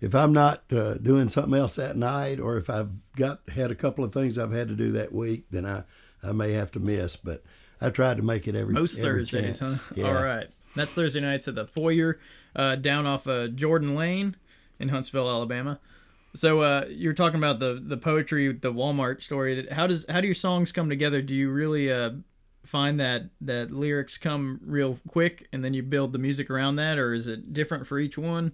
if 0.00 0.14
I'm 0.14 0.32
not 0.32 0.64
uh, 0.72 0.94
doing 0.94 1.28
something 1.28 1.54
else 1.54 1.76
that 1.76 1.96
night, 1.96 2.40
or 2.40 2.56
if 2.56 2.70
I've 2.70 2.90
got 3.16 3.40
had 3.54 3.70
a 3.70 3.74
couple 3.74 4.04
of 4.04 4.12
things 4.12 4.38
I've 4.38 4.52
had 4.52 4.68
to 4.68 4.74
do 4.74 4.92
that 4.92 5.12
week, 5.12 5.46
then 5.50 5.66
I 5.66 5.84
I 6.22 6.32
may 6.32 6.52
have 6.52 6.70
to 6.72 6.80
miss. 6.80 7.16
But 7.16 7.42
I 7.80 7.90
try 7.90 8.14
to 8.14 8.22
make 8.22 8.46
it 8.46 8.54
every 8.54 8.74
Most 8.74 8.98
every 8.98 9.24
Thursdays, 9.24 9.58
chance. 9.58 9.78
huh? 9.88 9.94
Yeah. 9.94 10.16
All 10.16 10.22
right. 10.22 10.48
That's 10.74 10.92
Thursday 10.92 11.20
nights 11.20 11.48
at 11.48 11.54
the 11.54 11.66
foyer 11.66 12.18
uh, 12.56 12.76
down 12.76 13.06
off 13.06 13.26
uh, 13.26 13.48
Jordan 13.48 13.94
Lane 13.94 14.36
in 14.78 14.88
Huntsville, 14.88 15.28
Alabama. 15.28 15.78
So 16.34 16.60
uh, 16.60 16.86
you're 16.88 17.12
talking 17.12 17.38
about 17.38 17.58
the 17.58 17.82
the 17.84 17.96
poetry, 17.96 18.52
the 18.52 18.72
Walmart 18.72 19.22
story. 19.22 19.68
How 19.70 19.86
does 19.86 20.06
how 20.08 20.20
do 20.20 20.26
your 20.26 20.34
songs 20.34 20.72
come 20.72 20.88
together? 20.88 21.20
Do 21.20 21.34
you 21.34 21.50
really 21.50 21.92
uh, 21.92 22.12
find 22.64 22.98
that 23.00 23.24
that 23.42 23.70
lyrics 23.70 24.16
come 24.16 24.60
real 24.64 24.98
quick 25.06 25.48
and 25.52 25.64
then 25.64 25.74
you 25.74 25.82
build 25.82 26.12
the 26.12 26.18
music 26.18 26.48
around 26.48 26.76
that, 26.76 26.98
or 26.98 27.12
is 27.12 27.26
it 27.26 27.52
different 27.52 27.86
for 27.86 27.98
each 27.98 28.16
one? 28.16 28.52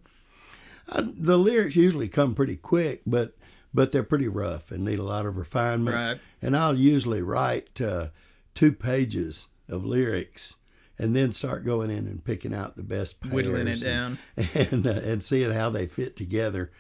I, 0.89 1.03
the 1.03 1.37
lyrics 1.37 1.77
usually 1.77 2.09
come 2.09 2.35
pretty 2.35 2.57
quick, 2.57 3.03
but 3.07 3.37
but 3.73 3.93
they're 3.93 4.03
pretty 4.03 4.29
rough 4.29 4.73
and 4.73 4.85
need 4.85 4.99
a 4.99 5.05
lot 5.05 5.27
of 5.27 5.37
refinement. 5.37 5.95
Right. 5.95 6.19
And 6.43 6.57
I'll 6.57 6.77
usually 6.77 7.23
write 7.23 7.81
uh, 7.81 8.09
two 8.55 8.73
pages 8.73 9.47
of 9.69 9.85
lyrics 9.85 10.57
and 10.99 11.15
then 11.15 11.33
start 11.33 11.65
going 11.65 11.91
in 11.91 12.07
and 12.07 12.25
picking 12.25 12.55
out 12.55 12.77
the 12.77 12.83
best 12.83 13.21
pairs 13.21 13.33
Whittling 13.35 13.69
it 13.69 13.83
and, 13.83 13.83
down. 13.83 14.19
and 14.55 14.87
uh, 14.87 14.91
and 14.91 15.23
seeing 15.23 15.53
how 15.53 15.71
they 15.71 15.87
fit 15.87 16.17
together. 16.17 16.71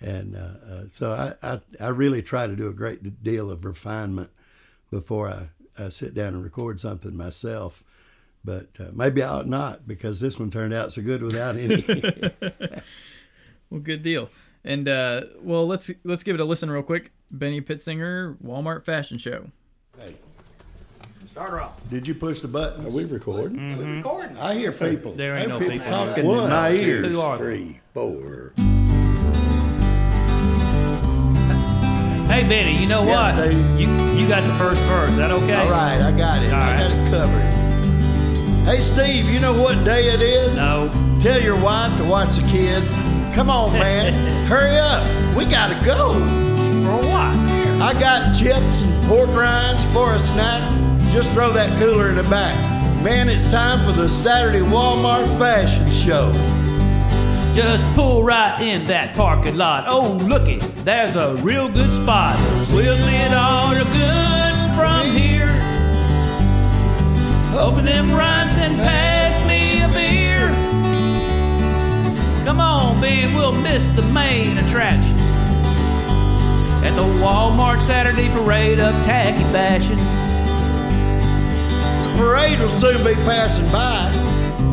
And 0.00 0.36
uh, 0.36 0.72
uh, 0.72 0.82
so 0.90 1.12
I, 1.12 1.54
I 1.54 1.60
I 1.80 1.88
really 1.88 2.22
try 2.22 2.46
to 2.46 2.56
do 2.56 2.68
a 2.68 2.72
great 2.72 3.22
deal 3.22 3.50
of 3.50 3.64
refinement 3.64 4.30
before 4.90 5.28
I, 5.28 5.82
I 5.82 5.88
sit 5.88 6.14
down 6.14 6.34
and 6.34 6.44
record 6.44 6.80
something 6.80 7.16
myself. 7.16 7.82
But 8.44 8.68
uh, 8.78 8.90
maybe 8.92 9.22
I 9.22 9.30
ought 9.30 9.48
not 9.48 9.88
because 9.88 10.20
this 10.20 10.38
one 10.38 10.50
turned 10.50 10.74
out 10.74 10.92
so 10.92 11.02
good 11.02 11.22
without 11.22 11.56
any. 11.56 11.82
Well, 13.70 13.80
good 13.80 14.04
deal. 14.04 14.30
And 14.62 14.88
uh, 14.88 15.22
well, 15.42 15.66
let's 15.66 15.90
let's 16.04 16.22
give 16.22 16.34
it 16.34 16.40
a 16.40 16.44
listen 16.44 16.70
real 16.70 16.84
quick. 16.84 17.10
Benny 17.30 17.60
Pittsinger, 17.60 18.36
Walmart 18.40 18.84
Fashion 18.84 19.18
Show. 19.18 19.50
hey, 19.98 20.14
Start 21.34 21.50
her 21.50 21.60
off. 21.62 21.72
did 21.90 22.06
you 22.06 22.14
push 22.14 22.38
the 22.38 22.46
button? 22.46 22.86
Are 22.86 22.90
we 22.90 23.06
recording? 23.06 23.56
We're 23.76 23.84
mm-hmm. 23.84 23.96
recording. 23.96 24.36
I 24.38 24.54
hear 24.54 24.70
people. 24.70 25.14
There 25.14 25.34
I 25.34 25.40
ain't 25.40 25.48
no 25.48 25.58
people 25.58 25.72
people. 25.78 25.90
talking 25.90 26.24
One, 26.28 26.44
in 26.44 26.50
my 26.50 26.70
ears. 26.70 27.06
Who 27.10 27.20
are 27.20 27.38
they? 27.38 27.42
Three, 27.44 27.80
four. 27.92 28.52
Hey 32.30 32.48
Benny, 32.48 32.80
you 32.80 32.86
know 32.88 33.02
Yes, 33.02 33.36
what? 33.36 33.44
Dave. 33.44 33.80
You 33.80 33.88
you 34.16 34.28
got 34.28 34.44
the 34.44 34.54
first 34.54 34.80
verse. 34.84 35.10
Is 35.10 35.16
that 35.16 35.32
okay? 35.32 35.54
All 35.56 35.70
right, 35.70 36.00
I 36.00 36.12
got 36.16 36.40
it. 36.40 36.52
All 36.52 36.60
I 36.60 36.72
right. 36.72 36.78
got 36.78 36.90
it 36.92 37.10
covered. 37.10 38.64
Hey, 38.64 38.80
Steve, 38.80 39.28
you 39.28 39.40
know 39.40 39.60
what 39.60 39.84
day 39.84 40.14
it 40.14 40.22
is? 40.22 40.56
No. 40.56 40.88
Tell 41.20 41.42
your 41.42 41.60
wife 41.60 41.96
to 41.98 42.04
watch 42.04 42.36
the 42.36 42.42
kids. 42.46 42.94
Come 43.34 43.50
on, 43.50 43.72
man. 43.80 44.14
Hurry 44.46 44.76
up. 44.78 45.02
We 45.36 45.46
got 45.46 45.68
to 45.76 45.84
go. 45.84 46.14
For 46.84 47.08
what? 47.08 47.34
I 47.82 47.92
got 47.98 48.34
chips 48.36 48.82
and 48.82 49.06
pork 49.08 49.30
rinds 49.34 49.84
for 49.92 50.14
a 50.14 50.18
snack. 50.20 50.83
Just 51.14 51.30
throw 51.30 51.52
that 51.52 51.78
cooler 51.78 52.08
in 52.08 52.16
the 52.16 52.24
back. 52.24 52.56
Man, 53.04 53.28
it's 53.28 53.46
time 53.46 53.86
for 53.86 53.92
the 53.92 54.08
Saturday 54.08 54.58
Walmart 54.58 55.38
fashion 55.38 55.88
show. 55.92 56.32
Just 57.54 57.86
pull 57.94 58.24
right 58.24 58.60
in 58.60 58.82
that 58.86 59.14
parking 59.14 59.54
lot. 59.54 59.84
Oh, 59.86 60.14
looky, 60.14 60.58
there's 60.82 61.14
a 61.14 61.36
real 61.36 61.68
good 61.68 61.92
spot. 61.92 62.36
We'll 62.72 62.96
see 62.96 63.14
it 63.14 63.32
all 63.32 63.70
real 63.70 63.84
good 63.84 64.74
from 64.74 65.06
here. 65.14 65.46
Open 67.60 67.84
them 67.84 68.10
rhymes 68.10 68.58
and 68.58 68.74
pass 68.78 69.38
me 69.46 69.84
a 69.84 69.88
beer. 69.94 70.48
Come 72.44 72.58
on, 72.58 73.00
Ben, 73.00 73.32
we'll 73.36 73.54
miss 73.54 73.88
the 73.90 74.02
main 74.02 74.58
attraction. 74.58 75.16
At 76.82 76.96
the 76.96 77.06
Walmart 77.22 77.80
Saturday 77.80 78.28
Parade 78.30 78.80
of 78.80 78.92
Khaki 79.04 79.44
Fashion. 79.52 80.23
Parade 82.16 82.60
will 82.60 82.70
soon 82.70 83.02
be 83.04 83.14
passing 83.24 83.64
by. 83.70 84.10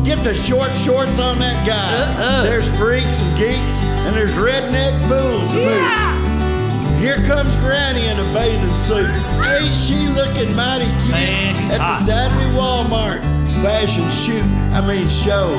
Get 0.04 0.22
the 0.24 0.34
short 0.34 0.70
shorts 0.78 1.18
on 1.18 1.38
that 1.38 1.66
guy. 1.66 2.22
Uh-uh. 2.22 2.42
There's 2.44 2.68
freaks 2.78 3.20
and 3.20 3.38
geeks, 3.38 3.80
and 4.06 4.16
there's 4.16 4.32
redneck 4.32 4.98
fools 5.08 5.52
boot. 5.52 6.98
Here 7.00 7.16
comes 7.26 7.54
Granny 7.56 8.06
in 8.06 8.18
a 8.18 8.24
bathing 8.32 8.74
suit. 8.76 9.10
Ain't 9.42 9.74
she 9.74 10.06
looking 10.08 10.54
mighty 10.54 10.86
cute 11.02 11.10
Man, 11.10 11.56
at 11.72 11.80
hot. 11.80 11.98
the 12.00 12.06
Saturday 12.06 12.50
Walmart 12.56 13.22
fashion 13.62 14.08
shoot? 14.10 14.44
I 14.72 14.80
mean 14.86 15.08
show. 15.08 15.50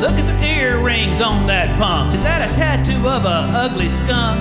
Look 0.00 0.12
at 0.12 0.26
the 0.40 0.46
earrings 0.46 1.20
on 1.20 1.46
that 1.46 1.68
punk. 1.78 2.14
Is 2.14 2.22
that 2.22 2.50
a 2.50 2.54
tattoo 2.54 3.06
of 3.08 3.24
a 3.24 3.48
ugly 3.56 3.88
skunk? 3.88 4.40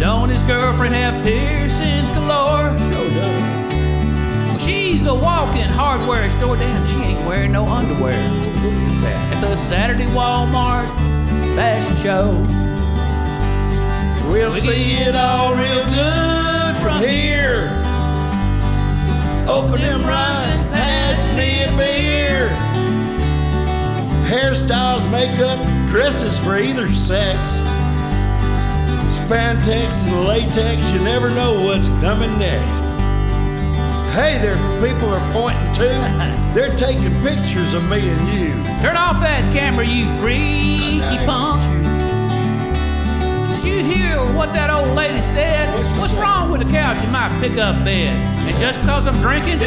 Don't 0.00 0.30
his 0.30 0.42
girlfriend 0.44 0.94
have 0.94 1.22
piercings 1.24 1.59
she's 4.92 5.06
a 5.06 5.14
walking 5.14 5.62
hardware 5.62 6.28
store. 6.30 6.56
Damn, 6.56 6.86
she 6.86 6.96
ain't 6.96 7.26
wearing 7.26 7.52
no 7.52 7.64
underwear. 7.64 8.12
At 8.12 9.40
the 9.40 9.56
Saturday 9.68 10.06
Walmart 10.06 10.88
fashion 11.54 11.96
show. 11.96 12.32
We'll 14.30 14.52
We 14.52 14.60
see 14.60 14.92
it 14.94 15.14
all 15.14 15.54
real 15.54 15.84
good 15.86 16.76
from 16.82 17.02
here. 17.02 17.68
Open 19.48 19.80
them 19.80 20.02
rides, 20.02 20.60
pass 20.72 21.18
me 21.36 21.64
a 21.64 21.76
beer. 21.76 22.48
Hairstyles, 24.28 25.08
makeup, 25.10 25.58
dresses 25.88 26.38
for 26.38 26.58
either 26.58 26.92
sex. 26.94 27.38
Spandex 29.18 30.04
and 30.06 30.26
latex, 30.26 30.84
you 30.92 31.00
never 31.00 31.30
know 31.30 31.62
what's 31.64 31.88
coming 31.88 32.36
next. 32.38 32.89
Hey, 34.10 34.38
there 34.38 34.56
people 34.82 35.08
are 35.08 35.32
pointing 35.32 35.72
to. 35.74 36.50
They're 36.54 36.74
taking 36.74 37.12
pictures 37.22 37.74
of 37.74 37.88
me 37.88 38.10
and 38.10 38.28
you. 38.28 38.52
Turn 38.82 38.96
off 38.96 39.20
that 39.20 39.52
camera, 39.52 39.86
you 39.86 40.04
freaky 40.18 41.24
punk. 41.24 41.62
Did 43.54 43.64
you 43.64 43.84
hear 43.84 44.18
what 44.34 44.52
that 44.52 44.68
old 44.68 44.96
lady 44.96 45.20
said? 45.22 45.68
What's 46.00 46.14
wrong 46.14 46.50
with 46.50 46.66
the 46.66 46.72
couch 46.72 47.00
in 47.04 47.12
my 47.12 47.28
pickup 47.38 47.84
bed? 47.84 48.16
And 48.48 48.58
just 48.58 48.80
because 48.80 49.06
I'm 49.06 49.20
drinking, 49.20 49.60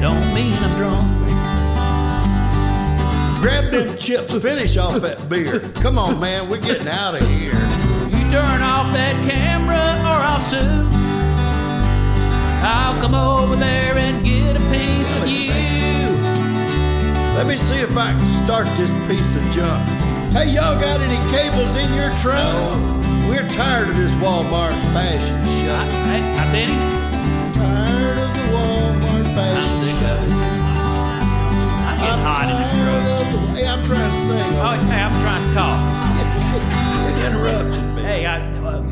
don't 0.00 0.32
mean 0.32 0.52
I'm 0.52 0.76
drunk. 0.78 1.22
Grab 3.42 3.72
them 3.72 3.98
chips, 3.98 4.32
finish 4.32 4.76
off 4.76 5.02
that 5.02 5.28
beer. 5.28 5.58
Come 5.82 5.98
on, 5.98 6.20
man, 6.20 6.48
we're 6.48 6.60
getting 6.60 6.86
out 6.86 7.16
of 7.16 7.26
here. 7.26 7.58
You 8.14 8.30
turn 8.30 8.62
off 8.62 8.92
that 8.92 9.16
camera 9.28 9.74
or 10.06 10.22
I'll 10.22 10.40
sue. 10.48 11.11
I'll 12.64 12.94
come 13.00 13.14
over 13.14 13.56
there 13.56 13.96
and 13.98 14.24
get 14.24 14.56
a 14.56 14.60
piece 14.70 15.10
of 15.20 15.26
you. 15.26 15.50
Let 17.36 17.46
me 17.46 17.56
see 17.56 17.80
if 17.80 17.96
I 17.96 18.12
can 18.12 18.26
start 18.44 18.66
this 18.78 18.90
piece 19.08 19.34
of 19.34 19.42
junk. 19.52 19.82
Hey, 20.32 20.46
y'all 20.54 20.78
got 20.80 21.00
any 21.00 21.18
cables 21.30 21.74
in 21.76 21.92
your 21.94 22.10
trunk? 22.18 22.80
We're 23.28 23.46
tired 23.56 23.88
of 23.88 23.96
this 23.96 24.12
Walmart 24.22 24.72
fashion 24.94 25.34
I, 25.36 25.44
show. 25.64 25.74
I, 25.74 26.16
I 26.38 26.52
bet 26.52 26.68
he, 26.68 26.76
Tired 27.58 28.18
of 28.18 28.30
the 28.32 28.44
Walmart 28.54 29.26
I'm 29.26 29.34
fashion 29.34 30.06
of 30.06 30.22
it. 30.22 30.30
I'm 31.82 31.98
getting 31.98 32.22
hot 32.22 32.46
in 32.48 32.56
the 32.56 32.66
tired 32.70 33.02
throat. 33.02 33.26
of 33.26 33.32
the- 33.32 33.58
Hey, 33.58 33.66
I'm 33.66 33.82
trying 33.84 34.10
to 34.10 34.16
sing. 34.20 34.56
Oh, 34.58 34.74
hey, 34.86 35.00
I'm 35.02 35.12
trying 35.22 35.44
to 35.48 35.54
talk. 35.54 35.78
You 37.12 37.28
interrupted 37.28 37.84
me. 37.94 38.02
Hey, 38.02 38.26
I. 38.26 38.40
Uh, 38.58 38.82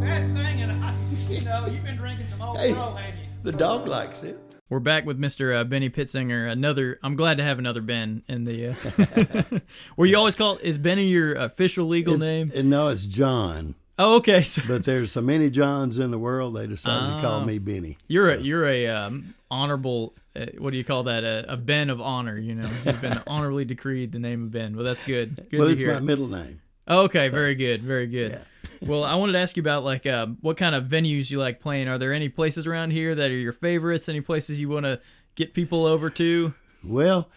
Fast 0.00 0.32
singing. 0.32 0.70
I, 0.70 0.94
you 1.28 1.40
know, 1.42 1.66
you've 1.66 1.84
been 1.84 1.96
drinking 1.96 2.21
Hey. 2.56 2.72
Crow. 2.74 2.96
The 3.42 3.52
dog 3.52 3.88
likes 3.88 4.22
it. 4.22 4.38
We're 4.68 4.78
back 4.80 5.04
with 5.04 5.18
Mr. 5.18 5.54
Uh, 5.60 5.64
Benny 5.64 5.90
Pittsinger. 5.90 6.50
Another. 6.50 6.98
I'm 7.02 7.14
glad 7.16 7.36
to 7.38 7.42
have 7.44 7.58
another 7.58 7.80
Ben 7.82 8.22
in 8.28 8.44
the. 8.44 8.68
Uh, 8.68 9.58
were 9.96 10.06
you 10.06 10.16
always 10.16 10.34
called? 10.36 10.60
Is 10.62 10.78
Benny 10.78 11.08
your 11.08 11.34
official 11.34 11.86
legal 11.86 12.14
It's- 12.14 12.28
name? 12.28 12.52
and 12.54 12.70
no, 12.70 12.88
it's 12.88 13.04
John. 13.04 13.74
Oh, 13.98 14.16
okay. 14.16 14.42
So 14.42 14.62
But 14.66 14.84
there's 14.84 15.12
so 15.12 15.20
many 15.20 15.50
Johns 15.50 15.98
in 15.98 16.10
the 16.10 16.18
world, 16.18 16.56
they 16.56 16.66
decided 16.66 17.16
to 17.16 17.22
call 17.22 17.40
Oh. 17.40 17.44
me 17.44 17.58
Benny. 17.58 17.98
you're 18.08 18.30
a 18.30 18.38
you're 18.38 18.66
a 18.66 18.86
um, 18.88 19.34
honorable. 19.50 20.14
Uh, 20.34 20.46
what 20.58 20.70
do 20.70 20.78
you 20.78 20.84
call 20.84 21.02
that? 21.04 21.24
A, 21.24 21.52
a 21.52 21.56
Ben 21.58 21.90
of 21.90 22.00
honor. 22.00 22.38
You 22.38 22.54
know, 22.54 22.70
you've 22.86 23.00
been 23.02 23.20
honorably 23.26 23.66
decreed 23.66 24.12
the 24.12 24.18
name 24.18 24.44
of 24.44 24.50
Ben. 24.52 24.74
Well, 24.74 24.84
that's 24.84 25.02
good. 25.02 25.36
Good 25.50 25.58
well, 25.58 25.66
to 25.68 25.72
it's 25.72 25.80
hear. 25.82 25.92
my 25.92 26.00
middle 26.00 26.28
name. 26.28 26.60
Okay, 26.88 27.28
very 27.28 27.54
good, 27.54 27.82
very 27.82 28.06
good. 28.06 28.32
Yeah. 28.32 28.38
Well, 28.86 29.04
I 29.04 29.14
wanted 29.14 29.32
to 29.32 29.38
ask 29.38 29.56
you 29.56 29.62
about 29.62 29.84
like 29.84 30.06
uh, 30.06 30.26
what 30.40 30.56
kind 30.56 30.74
of 30.74 30.84
venues 30.84 31.30
you 31.30 31.38
like 31.38 31.60
playing. 31.60 31.88
Are 31.88 31.98
there 31.98 32.12
any 32.12 32.28
places 32.28 32.66
around 32.66 32.90
here 32.90 33.14
that 33.14 33.30
are 33.30 33.34
your 33.36 33.52
favorites? 33.52 34.08
Any 34.08 34.20
places 34.20 34.58
you 34.58 34.68
want 34.68 34.84
to 34.84 35.00
get 35.34 35.54
people 35.54 35.86
over 35.86 36.10
to? 36.10 36.52
Well, 36.84 37.28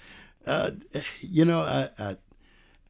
uh, 0.48 0.72
you 1.22 1.46
know, 1.46 1.62
I, 1.62 1.90
I, 2.00 2.18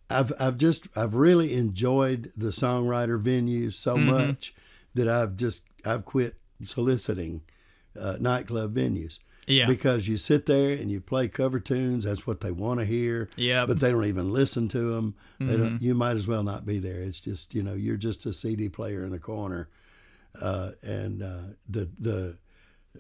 I've 0.09 0.33
I've 0.39 0.57
just 0.57 0.87
I've 0.97 1.15
really 1.15 1.53
enjoyed 1.53 2.31
the 2.37 2.47
songwriter 2.49 3.21
venues 3.21 3.73
so 3.73 3.97
Mm-hmm. 3.97 4.27
much 4.29 4.53
that 4.93 5.07
I've 5.07 5.35
just 5.35 5.63
I've 5.85 6.05
quit 6.05 6.35
soliciting 6.63 7.41
uh, 7.99 8.17
nightclub 8.19 8.73
venues. 8.75 9.19
Yeah. 9.47 9.67
Because 9.67 10.07
you 10.07 10.17
sit 10.17 10.45
there 10.47 10.71
and 10.71 10.91
you 10.91 10.99
play 11.01 11.27
cover 11.27 11.59
tunes. 11.59 12.05
That's 12.05 12.25
what 12.25 12.41
they 12.41 12.51
want 12.51 12.79
to 12.79 12.85
hear. 12.85 13.29
Mm-hmm. 13.37 13.67
But 13.67 13.79
they 13.79 13.91
don't 13.91 14.05
even 14.05 14.33
listen 14.33 14.67
to 14.69 14.93
them. 14.95 15.15
They 15.39 15.55
don't. 15.57 15.81
You 15.81 15.93
might 15.93 16.15
as 16.17 16.27
well 16.27 16.43
not 16.43 16.65
be 16.65 16.79
there. 16.79 17.01
It's 17.01 17.19
just 17.19 17.53
you 17.53 17.61
know 17.63 17.73
you're 17.73 17.97
just 17.97 18.25
a 18.25 18.33
CD 18.33 18.69
player 18.69 19.03
in 19.03 19.11
the 19.11 19.19
corner. 19.19 19.69
Uh, 20.41 20.71
and 20.81 21.21
uh, 21.23 21.53
the 21.69 21.89
the 21.99 22.37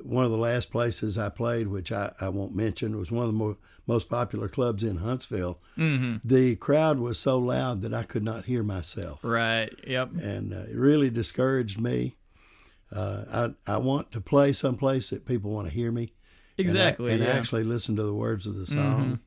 one 0.03 0.25
of 0.25 0.31
the 0.31 0.37
last 0.37 0.71
places 0.71 1.17
I 1.17 1.29
played, 1.29 1.67
which 1.69 1.91
I, 1.91 2.11
I 2.19 2.29
won't 2.29 2.53
mention, 2.55 2.97
was 2.97 3.11
one 3.11 3.23
of 3.23 3.29
the 3.29 3.37
more, 3.37 3.57
most 3.87 4.09
popular 4.09 4.49
clubs 4.49 4.83
in 4.83 4.97
Huntsville. 4.97 5.59
Mm-hmm. 5.77 6.17
The 6.27 6.57
crowd 6.57 6.99
was 6.99 7.17
so 7.17 7.37
loud 7.39 7.81
that 7.81 7.93
I 7.93 8.03
could 8.03 8.23
not 8.23 8.43
hear 8.45 8.61
myself, 8.61 9.19
Right. 9.23 9.73
Yep. 9.87 10.15
and 10.21 10.53
uh, 10.53 10.57
it 10.69 10.75
really 10.75 11.09
discouraged 11.09 11.79
me. 11.79 12.17
Uh, 12.93 13.53
I 13.67 13.73
I 13.73 13.77
want 13.77 14.11
to 14.11 14.21
play 14.21 14.53
someplace 14.53 15.09
that 15.09 15.25
people 15.25 15.51
want 15.51 15.67
to 15.67 15.73
hear 15.73 15.91
me, 15.91 16.13
and 16.57 16.67
Exactly. 16.67 17.11
and, 17.11 17.23
yeah. 17.23 17.29
actually 17.29 17.63
listen 17.63 17.95
to 17.97 18.03
the 18.03 18.13
words 18.13 18.45
of 18.45 18.55
the 18.55 18.65
song, 18.65 19.19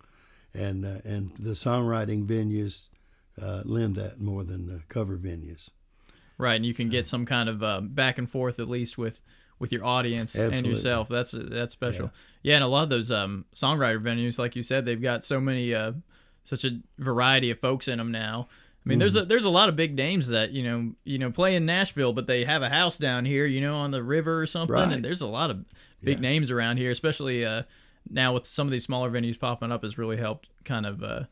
and 0.55 0.85
uh, 0.85 1.01
and 1.05 1.33
the 1.39 1.51
songwriting 1.51 2.27
venues 2.27 2.89
uh, 3.41 3.63
lend 3.65 3.97
that 3.97 4.21
more 4.21 4.45
than 4.45 4.67
the 4.67 4.83
cover 4.89 5.17
venues. 5.17 5.69
Right, 6.39 6.55
and 6.55 6.65
you 6.65 6.75
can 6.75 6.89
get 6.89 7.07
some 7.07 7.27
kind 7.27 7.49
of 7.49 7.63
uh, 7.63 7.81
back 7.81 8.19
and 8.19 8.31
forth 8.31 8.59
at 8.61 8.69
least 8.69 8.97
with 8.97 9.21
with 9.59 9.73
your 9.73 9.85
audience 9.85 10.35
and 10.37 10.67
yourself. 10.67 11.09
That's 11.09 11.33
that's 11.37 11.73
special. 11.73 12.11
Yeah. 12.43 12.57
and 12.57 12.65
a 12.65 12.69
lot 12.69 12.85
of 12.85 12.91
those 12.91 13.11
um, 13.11 13.45
songwriter 13.55 14.01
venues, 14.01 14.39
like 14.39 14.55
you 14.57 14.63
said, 14.63 14.85
they've 14.85 15.03
got 15.03 15.25
so 15.25 15.41
many 15.41 15.75
uh, 15.75 15.93
such 16.45 16.65
a 16.65 16.79
variety 16.99 17.51
of 17.51 17.59
folks 17.59 17.89
in 17.89 17.99
them 17.99 18.13
now. 18.13 18.49
I 18.89 18.91
mean, 18.91 18.99
there's 18.99 19.15
Mm-hmm. 19.17 19.25
a 19.25 19.27
there's 19.27 19.45
a 19.45 19.51
lot 19.51 19.69
of 19.69 19.77
big 19.77 19.95
names 19.95 20.29
that 20.29 20.53
you 20.53 20.63
know 20.63 20.93
you 21.05 21.19
know 21.19 21.31
play 21.31 21.55
in 21.57 21.67
Nashville, 21.67 22.13
but 22.15 22.27
they 22.27 22.45
have 22.45 22.63
a 22.63 22.69
house 22.71 22.97
down 22.97 23.25
here, 23.27 23.45
you 23.45 23.61
know, 23.61 23.77
on 23.77 23.91
the 23.91 24.03
river 24.03 24.41
or 24.41 24.47
something. 24.47 24.75
Right. 24.75 24.91
And 24.93 25.05
there's 25.05 25.21
a 25.21 25.27
lot 25.27 25.51
of 25.51 25.65
big 26.03 26.19
Yeah. 26.19 26.29
names 26.31 26.51
around 26.51 26.79
here, 26.79 26.91
especially 26.91 27.45
uh, 27.45 27.65
now 28.09 28.33
with 28.35 28.47
some 28.47 28.67
of 28.67 28.71
these 28.73 28.85
smaller 28.85 29.11
venues 29.11 29.39
popping 29.39 29.71
up, 29.71 29.83
has 29.83 29.99
really 29.99 30.17
helped 30.17 30.49
kind 30.65 30.87
of 30.87 31.03
uh, 31.03 31.25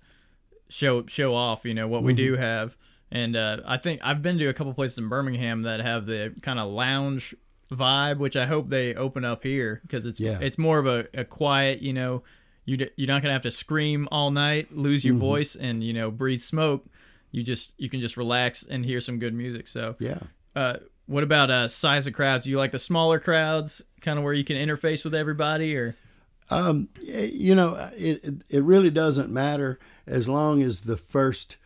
show 0.69 1.07
show 1.07 1.35
off, 1.35 1.65
you 1.65 1.75
know, 1.75 1.89
what 1.89 2.03
we 2.03 2.13
Mm-hmm. 2.13 2.17
do 2.17 2.37
have. 2.37 2.77
And 3.11 3.37
uh, 3.37 3.59
I 3.65 3.77
think 3.79 4.01
I've 4.05 4.21
been 4.21 4.37
to 4.39 4.49
a 4.49 4.53
couple 4.53 4.75
places 4.75 4.99
in 4.99 5.09
Birmingham 5.09 5.63
that 5.63 5.81
have 5.81 6.07
the 6.07 6.35
kind 6.43 6.59
of 6.59 6.69
lounge 6.71 7.35
vibe, 7.71 8.19
which 8.19 8.37
I 8.37 8.47
hope 8.47 8.69
they 8.69 8.95
open 8.95 9.25
up 9.25 9.43
here 9.45 9.81
because 9.83 10.07
it's 10.07 10.21
Yeah. 10.21 10.39
it's 10.41 10.59
more 10.59 10.79
of 10.79 10.87
a, 10.87 11.07
a 11.15 11.25
quiet, 11.25 11.83
you 11.83 11.93
know, 11.93 12.23
you 12.65 12.77
d- 12.77 12.91
you're 12.97 13.07
not 13.09 13.23
gonna 13.23 13.33
have 13.33 13.43
to 13.43 13.51
scream 13.51 14.09
all 14.11 14.31
night, 14.31 14.73
lose 14.77 15.03
Mm-hmm. 15.05 15.09
your 15.15 15.19
voice, 15.21 15.55
and 15.57 15.83
you 15.85 15.93
know 15.93 16.11
breathe 16.11 16.41
smoke. 16.41 16.85
You 17.33 17.43
just 17.43 17.73
you 17.77 17.89
can 17.91 18.01
just 18.01 18.17
relax 18.17 18.63
and 18.63 18.85
hear 18.85 19.01
some 19.01 19.19
good 19.19 19.35
music. 19.35 19.67
So 19.69 19.97
Yeah. 19.99 20.19
uh, 20.55 20.77
what 21.07 21.23
about 21.23 21.51
uh, 21.51 21.69
size 21.69 22.07
of 22.07 22.13
crowds? 22.15 22.45
Do 22.45 22.51
you 22.51 22.59
like 22.59 22.73
the 22.73 22.79
smaller 22.79 23.19
crowds, 23.21 23.83
kind 24.01 24.19
of 24.19 24.25
where 24.25 24.33
you 24.35 24.45
can 24.45 24.57
interface 24.57 25.05
with 25.05 25.15
everybody, 25.15 25.77
or 25.77 25.97
Um, 26.51 26.89
you 27.03 27.55
know, 27.55 27.75
it, 27.97 28.25
it 28.25 28.35
it 28.49 28.63
really 28.63 28.91
doesn't 28.91 29.31
matter 29.31 29.79
as 30.07 30.29
long 30.29 30.63
as 30.63 30.83
the 30.83 30.97
first 30.97 31.57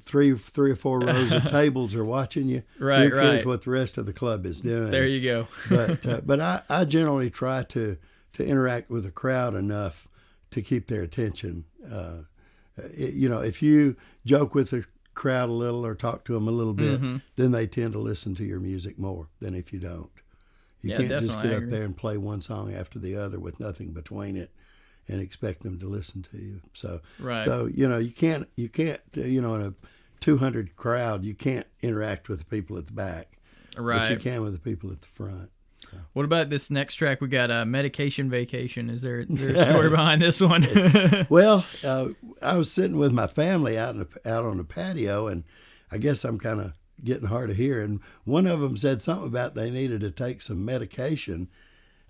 three 0.00 0.36
three 0.36 0.70
or 0.72 0.76
four 0.76 1.00
rows 1.08 1.32
of 1.32 1.46
tables 1.46 1.94
are 1.94 2.04
watching 2.04 2.48
you. 2.48 2.62
Right, 2.78 3.04
Who 3.04 3.10
cares 3.10 3.36
right. 3.40 3.46
what 3.46 3.62
the 3.62 3.70
rest 3.70 3.96
of 3.98 4.06
the 4.06 4.12
club 4.12 4.44
is 4.46 4.60
doing? 4.60 4.90
there 4.90 5.06
you 5.06 5.22
go? 5.22 5.48
but 5.70 6.06
uh, 6.06 6.20
but 6.24 6.40
I, 6.40 6.62
I 6.68 6.84
generally 6.84 7.30
try 7.30 7.62
to 7.64 7.96
to 8.34 8.44
interact 8.46 8.90
with 8.90 9.04
the 9.04 9.10
crowd 9.10 9.54
enough 9.54 10.06
to 10.50 10.62
keep 10.62 10.86
their 10.88 11.02
attention. 11.02 11.64
Uh, 11.90 12.22
it- 12.96 13.14
you 13.14 13.28
know, 13.28 13.40
if 13.40 13.62
you 13.62 13.96
joke 14.24 14.54
with 14.54 14.70
the 14.70 14.84
crowd 15.18 15.48
a 15.50 15.52
little 15.52 15.84
or 15.84 15.94
talk 15.94 16.24
to 16.24 16.32
them 16.34 16.46
a 16.48 16.52
little 16.52 16.74
bit, 16.74 17.00
Mm-hmm. 17.00 17.16
then 17.36 17.50
they 17.50 17.66
tend 17.66 17.92
to 17.94 17.98
listen 17.98 18.34
to 18.36 18.44
your 18.44 18.60
music 18.60 18.98
more 18.98 19.28
than 19.40 19.54
if 19.54 19.72
you 19.72 19.78
don't. 19.80 20.10
You 20.80 20.90
Yeah, 20.92 20.96
can't 20.98 21.20
just 21.20 21.42
get 21.42 21.52
up 21.52 21.68
there 21.70 21.82
and 21.84 21.96
play 21.96 22.16
one 22.16 22.40
song 22.40 22.72
after 22.72 22.98
the 22.98 23.16
other 23.16 23.38
with 23.40 23.58
nothing 23.60 23.92
between 23.92 24.36
it 24.36 24.50
and 25.08 25.20
expect 25.20 25.62
them 25.64 25.78
to 25.80 25.86
listen 25.86 26.22
to 26.30 26.36
you. 26.38 26.60
So 26.72 27.00
Right. 27.18 27.44
so 27.44 27.66
you 27.66 27.88
know 27.88 27.98
you 27.98 28.12
can't 28.12 28.48
you 28.56 28.68
can't 28.68 29.00
you 29.14 29.40
know 29.42 29.54
in 29.56 29.62
a 29.62 29.74
200 30.20 30.76
crowd 30.76 31.24
you 31.24 31.34
can't 31.34 31.66
interact 31.82 32.28
with 32.28 32.38
the 32.40 32.44
people 32.44 32.76
at 32.78 32.86
the 32.86 32.92
back, 32.92 33.38
right? 33.76 34.00
but 34.02 34.10
you 34.10 34.16
can 34.18 34.42
with 34.42 34.52
the 34.52 34.58
people 34.60 34.90
at 34.92 35.00
the 35.00 35.08
front. 35.08 35.50
What 36.12 36.24
about 36.24 36.50
this 36.50 36.70
next 36.70 36.94
track? 36.96 37.20
We 37.20 37.28
got 37.28 37.50
uh, 37.50 37.64
medication 37.64 38.28
vacation. 38.30 38.90
Is 38.90 39.02
there, 39.02 39.20
is 39.20 39.28
there 39.28 39.50
a 39.50 39.70
story 39.70 39.90
behind 39.90 40.22
this 40.22 40.40
one? 40.40 40.66
Well, 41.28 41.64
uh, 41.84 42.08
I 42.42 42.56
was 42.56 42.70
sitting 42.72 42.98
with 42.98 43.12
my 43.12 43.26
family 43.26 43.78
out 43.78 43.96
the, 43.96 44.08
out 44.30 44.44
on 44.44 44.56
the 44.56 44.64
patio, 44.64 45.26
and 45.28 45.44
I 45.92 45.98
guess 45.98 46.24
I'm 46.24 46.38
kind 46.38 46.60
of 46.60 46.72
getting 47.04 47.28
hard 47.28 47.50
of 47.50 47.56
hearing. 47.56 48.00
One 48.24 48.46
of 48.46 48.60
them 48.60 48.76
said 48.76 49.00
something 49.02 49.28
about 49.28 49.54
they 49.54 49.70
needed 49.70 50.00
to 50.00 50.10
take 50.10 50.42
some 50.42 50.64
medication, 50.64 51.48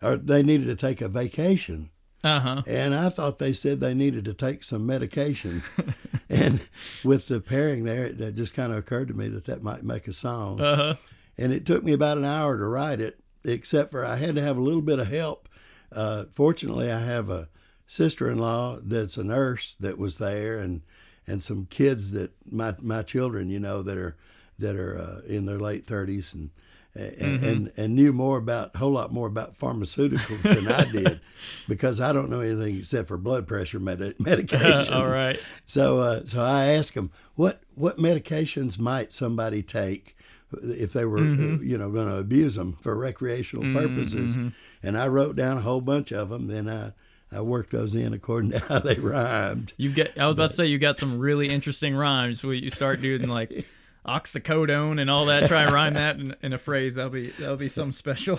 or 0.02 0.16
they 0.16 0.42
needed 0.42 0.66
to 0.66 0.76
take 0.76 1.00
a 1.00 1.08
vacation. 1.08 1.90
uh 2.24 2.40
huh. 2.40 2.62
And 2.66 2.94
I 2.94 3.08
thought 3.10 3.38
they 3.38 3.52
said 3.52 3.80
they 3.80 3.94
needed 3.94 4.24
to 4.26 4.34
take 4.34 4.62
some 4.64 4.86
medication. 4.86 5.62
and 6.30 6.60
with 7.04 7.28
the 7.28 7.40
pairing 7.40 7.84
there, 7.84 8.06
it 8.06 8.20
it 8.20 8.34
just 8.36 8.54
kind 8.54 8.72
of 8.72 8.78
occurred 8.78 9.08
to 9.08 9.14
me 9.14 9.28
that 9.28 9.44
that 9.46 9.62
might 9.62 9.82
make 9.82 10.08
a 10.08 10.12
song. 10.12 10.60
Uh 10.60 10.76
huh. 10.76 10.94
and 11.36 11.52
it 11.52 11.66
took 11.66 11.84
me 11.84 11.92
about 11.92 12.18
an 12.18 12.24
hour 12.24 12.56
to 12.58 12.64
write 12.64 13.00
it, 13.00 13.20
except 13.48 13.90
for 13.90 14.04
I 14.04 14.16
had 14.16 14.34
to 14.36 14.42
have 14.42 14.56
a 14.56 14.62
little 14.62 14.82
bit 14.82 14.98
of 14.98 15.08
help. 15.08 15.48
Uh, 15.90 16.24
fortunately, 16.32 16.92
I 16.92 17.00
have 17.00 17.30
a 17.30 17.48
sister-in-law 17.86 18.80
that's 18.84 19.16
a 19.16 19.24
nurse 19.24 19.74
that 19.80 19.98
was 19.98 20.18
there, 20.18 20.58
and 20.58 20.82
and 21.26 21.42
some 21.42 21.66
kids 21.66 22.12
that 22.12 22.32
my 22.50 22.74
my 22.80 23.02
children, 23.02 23.50
you 23.50 23.58
know, 23.58 23.82
that 23.82 23.96
are 23.98 24.16
that 24.58 24.76
are 24.76 24.98
uh, 24.98 25.20
in 25.26 25.46
their 25.46 25.58
late 25.58 25.86
thirties 25.86 26.32
and. 26.34 26.50
And, 26.94 27.44
and 27.44 27.72
and 27.76 27.94
knew 27.94 28.12
more 28.12 28.38
about 28.38 28.74
a 28.74 28.78
whole 28.78 28.90
lot 28.90 29.12
more 29.12 29.28
about 29.28 29.56
pharmaceuticals 29.56 30.42
than 30.42 30.66
I 30.66 30.84
did, 30.90 31.20
because 31.68 32.00
I 32.00 32.12
don't 32.12 32.28
know 32.28 32.40
anything 32.40 32.78
except 32.78 33.06
for 33.06 33.16
blood 33.16 33.46
pressure 33.46 33.78
med- 33.78 34.16
medication. 34.18 34.92
All 34.92 35.06
right. 35.06 35.38
So, 35.64 35.98
uh, 35.98 36.24
so 36.24 36.42
I 36.42 36.68
asked 36.68 36.96
him 36.96 37.12
what 37.36 37.60
what 37.76 37.98
medications 37.98 38.80
might 38.80 39.12
somebody 39.12 39.62
take 39.62 40.16
if 40.62 40.92
they 40.92 41.04
were, 41.04 41.18
Mm-hmm. 41.20 41.62
you 41.68 41.76
know, 41.78 41.90
going 41.90 42.08
to 42.08 42.16
abuse 42.16 42.54
them 42.54 42.76
for 42.80 42.96
recreational 42.96 43.72
purposes, 43.74 44.36
and 44.82 44.96
I 44.98 45.08
wrote 45.08 45.36
down 45.36 45.58
a 45.58 45.60
whole 45.60 45.80
bunch 45.80 46.12
of 46.12 46.28
them. 46.30 46.46
Then 46.46 46.68
I 46.68 46.92
I 47.30 47.42
worked 47.42 47.70
those 47.72 47.94
in 47.94 48.14
according 48.14 48.52
to 48.52 48.58
how 48.68 48.78
they 48.78 48.94
rhymed. 48.94 49.72
You 49.76 49.90
get. 49.92 50.16
I 50.18 50.26
was 50.26 50.32
about 50.34 50.50
to 50.50 50.56
say 50.56 50.66
you 50.66 50.78
got 50.78 50.98
some 50.98 51.18
really 51.18 51.48
interesting 51.50 51.94
rhymes. 51.94 52.42
Where 52.42 52.54
you 52.54 52.70
start 52.70 53.02
doing 53.02 53.28
like 53.28 53.66
oxycodone 54.06 54.98
and 55.00 55.10
all 55.10 55.26
that. 55.26 55.46
Try 55.48 55.64
and 55.64 55.72
rhyme 55.72 55.92
that 55.94 56.16
in, 56.16 56.34
in 56.42 56.52
a 56.54 56.58
phrase. 56.58 56.94
That'll 56.94 57.10
be 57.10 57.28
that'll 57.38 57.56
be 57.56 57.68
something 57.68 57.92
special. 57.92 58.38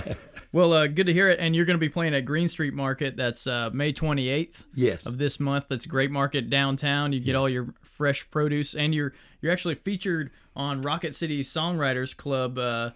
well, 0.52 0.72
uh, 0.72 0.86
good 0.86 1.06
to 1.06 1.12
hear 1.12 1.28
it. 1.28 1.40
And 1.40 1.56
you're 1.56 1.64
going 1.64 1.74
to 1.78 1.80
be 1.80 1.88
playing 1.88 2.14
at 2.14 2.24
Greene 2.24 2.48
Street 2.48 2.74
Market. 2.74 3.16
That's 3.16 3.46
uh, 3.46 3.70
May 3.72 3.92
28th 3.92 4.64
Yes, 4.74 5.06
of 5.06 5.18
this 5.18 5.40
month. 5.40 5.66
That's 5.68 5.86
a 5.86 5.88
great 5.88 6.10
market 6.10 6.48
downtown. 6.50 7.12
You 7.12 7.20
get 7.20 7.34
all 7.34 7.48
your 7.48 7.68
fresh 7.98 8.30
produce, 8.30 8.74
and 8.74 8.94
you're 8.94 9.12
you're 9.42 9.52
actually 9.52 9.74
featured 9.74 10.30
on 10.56 10.80
Rocket 10.80 11.14
City 11.14 11.42
Songwriters 11.42 12.16
Club 12.16 12.56
uh, 12.58 12.90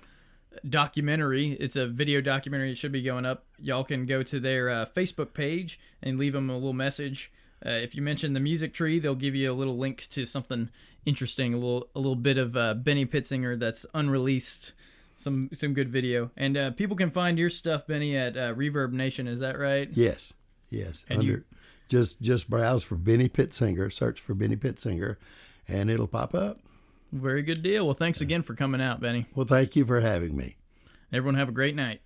documentary. 0.68 1.52
It's 1.52 1.76
a 1.76 1.86
video 1.86 2.20
documentary. 2.20 2.70
It 2.70 2.78
should 2.78 2.92
be 2.92 3.02
going 3.02 3.26
up. 3.26 3.44
Y'all 3.58 3.84
can 3.84 4.06
go 4.06 4.22
to 4.22 4.40
their 4.40 4.70
uh, 4.70 4.86
Facebook 4.86 5.34
page 5.34 5.78
and 6.02 6.18
leave 6.18 6.32
them 6.32 6.48
a 6.48 6.54
little 6.54 6.72
message. 6.72 7.32
Uh, 7.64 7.70
if 7.70 7.94
you 7.94 8.02
mention 8.02 8.32
the 8.32 8.40
music 8.40 8.72
tree, 8.72 8.98
they'll 8.98 9.14
give 9.14 9.34
you 9.34 9.50
a 9.50 9.54
little 9.54 9.76
link 9.76 10.06
to 10.10 10.24
something 10.24 10.70
interesting, 11.04 11.52
a 11.54 11.56
little 11.56 11.88
a 11.94 11.98
little 11.98 12.16
bit 12.16 12.38
of 12.38 12.56
uh, 12.56 12.74
Benny 12.74 13.04
Pitzinger 13.06 13.58
that's 13.58 13.84
unreleased. 13.94 14.72
Some 15.16 15.50
some 15.52 15.72
good 15.74 15.90
video, 15.90 16.30
and 16.36 16.56
uh, 16.56 16.70
people 16.72 16.96
can 16.96 17.10
find 17.10 17.38
your 17.38 17.50
stuff, 17.50 17.86
Benny, 17.86 18.16
at 18.16 18.36
uh, 18.36 18.54
ReverbNation. 18.54 19.28
Is 19.28 19.38
that 19.40 19.56
right? 19.58 19.88
yes, 19.92 20.32
yes. 20.70 21.04
And 21.08 21.20
Under 21.20 21.32
you- 21.32 21.44
just 21.92 22.22
just 22.22 22.48
browse 22.48 22.82
for 22.82 22.96
Benny 22.96 23.28
Pittsinger, 23.28 23.92
search 23.92 24.18
for 24.18 24.32
Benny 24.32 24.56
Pittsinger, 24.56 25.18
and 25.68 25.90
it'll 25.90 26.08
pop 26.08 26.34
up. 26.34 26.58
Very 27.12 27.42
good 27.42 27.62
deal. 27.62 27.84
Well, 27.84 27.92
thanks 27.92 28.22
again 28.22 28.40
for 28.42 28.54
coming 28.54 28.80
out, 28.80 28.98
Benny. 28.98 29.26
Well, 29.34 29.46
thank 29.46 29.76
you 29.76 29.84
for 29.84 30.00
having 30.00 30.34
me. 30.34 30.56
Everyone 31.12 31.34
have 31.34 31.50
a 31.50 31.52
great 31.52 31.76
night. 31.76 32.00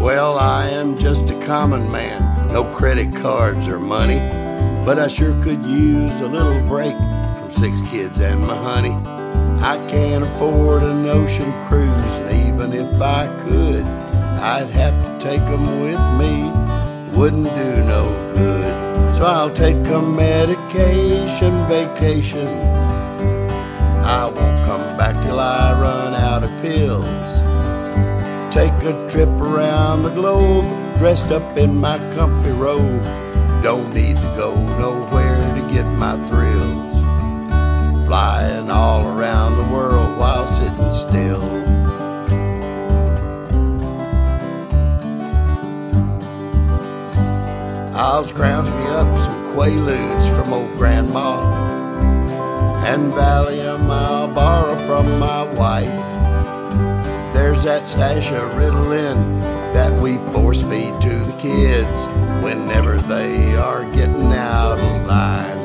Well, 0.00 0.38
I 0.38 0.68
am 0.70 0.96
just 0.96 1.28
a 1.28 1.44
common 1.44 1.90
man, 1.90 2.52
no 2.52 2.62
credit 2.72 3.12
cards 3.16 3.66
or 3.66 3.80
money, 3.80 4.20
but 4.86 5.00
I 5.00 5.08
sure 5.08 5.34
could 5.42 5.64
use 5.64 6.20
a 6.20 6.28
little 6.28 6.62
break 6.68 6.94
from 6.94 7.50
six 7.50 7.82
kids 7.90 8.20
and 8.20 8.46
my 8.46 8.54
honey. 8.56 9.19
I 9.62 9.76
can't 9.88 10.24
afford 10.24 10.82
an 10.82 11.06
ocean 11.06 11.52
cruise, 11.66 12.16
even 12.46 12.72
if 12.72 12.90
I 13.00 13.26
could, 13.44 13.84
I'd 14.42 14.70
have 14.70 14.96
to 15.04 15.10
take 15.28 15.42
'em 15.42 15.82
with 15.82 16.00
me. 16.20 16.50
Wouldn't 17.14 17.44
do 17.44 17.84
no 17.84 18.04
good, 18.34 19.16
so 19.16 19.24
I'll 19.26 19.50
take 19.50 19.86
a 19.88 20.00
medication 20.00 21.52
vacation. 21.68 22.48
I 24.02 24.24
won't 24.34 24.58
come 24.68 24.86
back 24.96 25.14
till 25.24 25.38
I 25.38 25.78
run 25.78 26.14
out 26.14 26.42
of 26.42 26.50
pills. 26.62 27.30
Take 28.50 28.72
a 28.92 28.94
trip 29.10 29.28
around 29.40 30.02
the 30.02 30.14
globe, 30.20 30.66
dressed 30.98 31.30
up 31.30 31.58
in 31.58 31.78
my 31.78 31.98
comfy 32.16 32.52
robe. 32.52 33.04
Don't 33.62 33.92
need 33.94 34.16
to 34.16 34.30
go 34.36 34.54
nowhere 34.78 35.38
to 35.54 35.62
get 35.74 35.86
my 35.98 36.16
thrills. 36.28 36.89
Flying 38.10 38.68
all 38.68 39.06
around 39.06 39.56
the 39.56 39.72
world 39.72 40.18
while 40.18 40.48
sitting 40.48 40.90
still. 40.90 41.40
I'll 47.94 48.24
scrounge 48.24 48.68
me 48.68 48.86
up 48.88 49.16
some 49.16 49.54
Quaaludes 49.54 50.34
from 50.34 50.52
old 50.52 50.72
Grandma. 50.72 51.54
And 52.84 53.12
Valium 53.12 53.88
I'll 53.88 54.26
borrow 54.34 54.74
from 54.88 55.20
my 55.20 55.44
wife. 55.54 55.86
There's 57.32 57.62
that 57.62 57.86
stash 57.86 58.32
of 58.32 58.50
Ritalin 58.54 59.40
that 59.72 59.92
we 60.02 60.16
force 60.32 60.62
feed 60.62 61.00
to 61.00 61.14
the 61.14 61.36
kids 61.38 62.06
whenever 62.42 62.96
they 62.96 63.54
are 63.54 63.84
getting 63.92 64.32
out 64.32 64.80
of 64.80 65.06
line. 65.06 65.59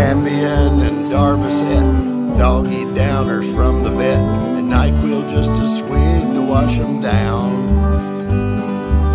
Ambien 0.00 0.80
and 0.80 1.12
Darvocet, 1.12 2.38
doggy 2.38 2.84
downers 2.96 3.54
from 3.54 3.82
the 3.82 3.90
vet, 3.90 4.22
and 4.56 4.66
NyQuil 4.72 5.28
just 5.28 5.50
a 5.50 5.66
swig 5.68 6.22
to 6.34 6.40
wash 6.40 6.78
'em 6.78 7.02
down. 7.02 7.50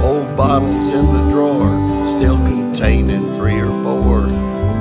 Old 0.04 0.38
bottles 0.38 0.88
in 0.90 1.06
the 1.16 1.24
drawer, 1.32 1.72
still 2.16 2.38
containing 2.38 3.34
three 3.34 3.60
or 3.60 3.74
four, 3.84 4.28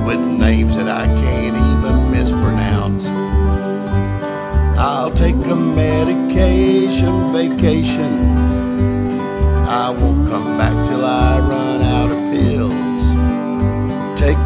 with 0.07 0.21
names 0.21 0.77
that 0.77 0.89
I 0.89 1.07
can't 1.23 1.57
even 1.71 2.11
mispronounce. 2.11 3.09
I'll 4.77 5.11
take 5.11 5.37
a 5.47 5.57
medication 5.57 7.33
vacation. 7.33 8.15
I 9.67 9.89
won't 9.89 10.29
come 10.29 10.59
back 10.59 10.77
till 10.89 11.05
I 11.05 11.54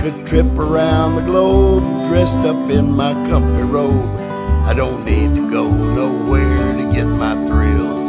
a 0.09 0.25
trip 0.25 0.59
around 0.59 1.16
the 1.16 1.23
globe, 1.23 1.83
dressed 2.07 2.38
up 2.38 2.71
in 2.71 2.90
my 2.90 3.12
comfy 3.29 3.62
robe. 3.62 4.09
I 4.64 4.73
don't 4.73 5.05
need 5.05 5.35
to 5.37 5.51
go 5.51 5.71
nowhere 5.71 6.73
to 6.77 6.92
get 6.92 7.05
my 7.05 7.35
thrills. 7.47 8.09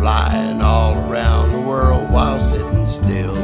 Flying 0.00 0.62
all 0.62 0.96
around 1.10 1.52
the 1.52 1.60
world 1.60 2.10
while 2.10 2.40
sitting 2.40 2.86
still. 2.86 3.36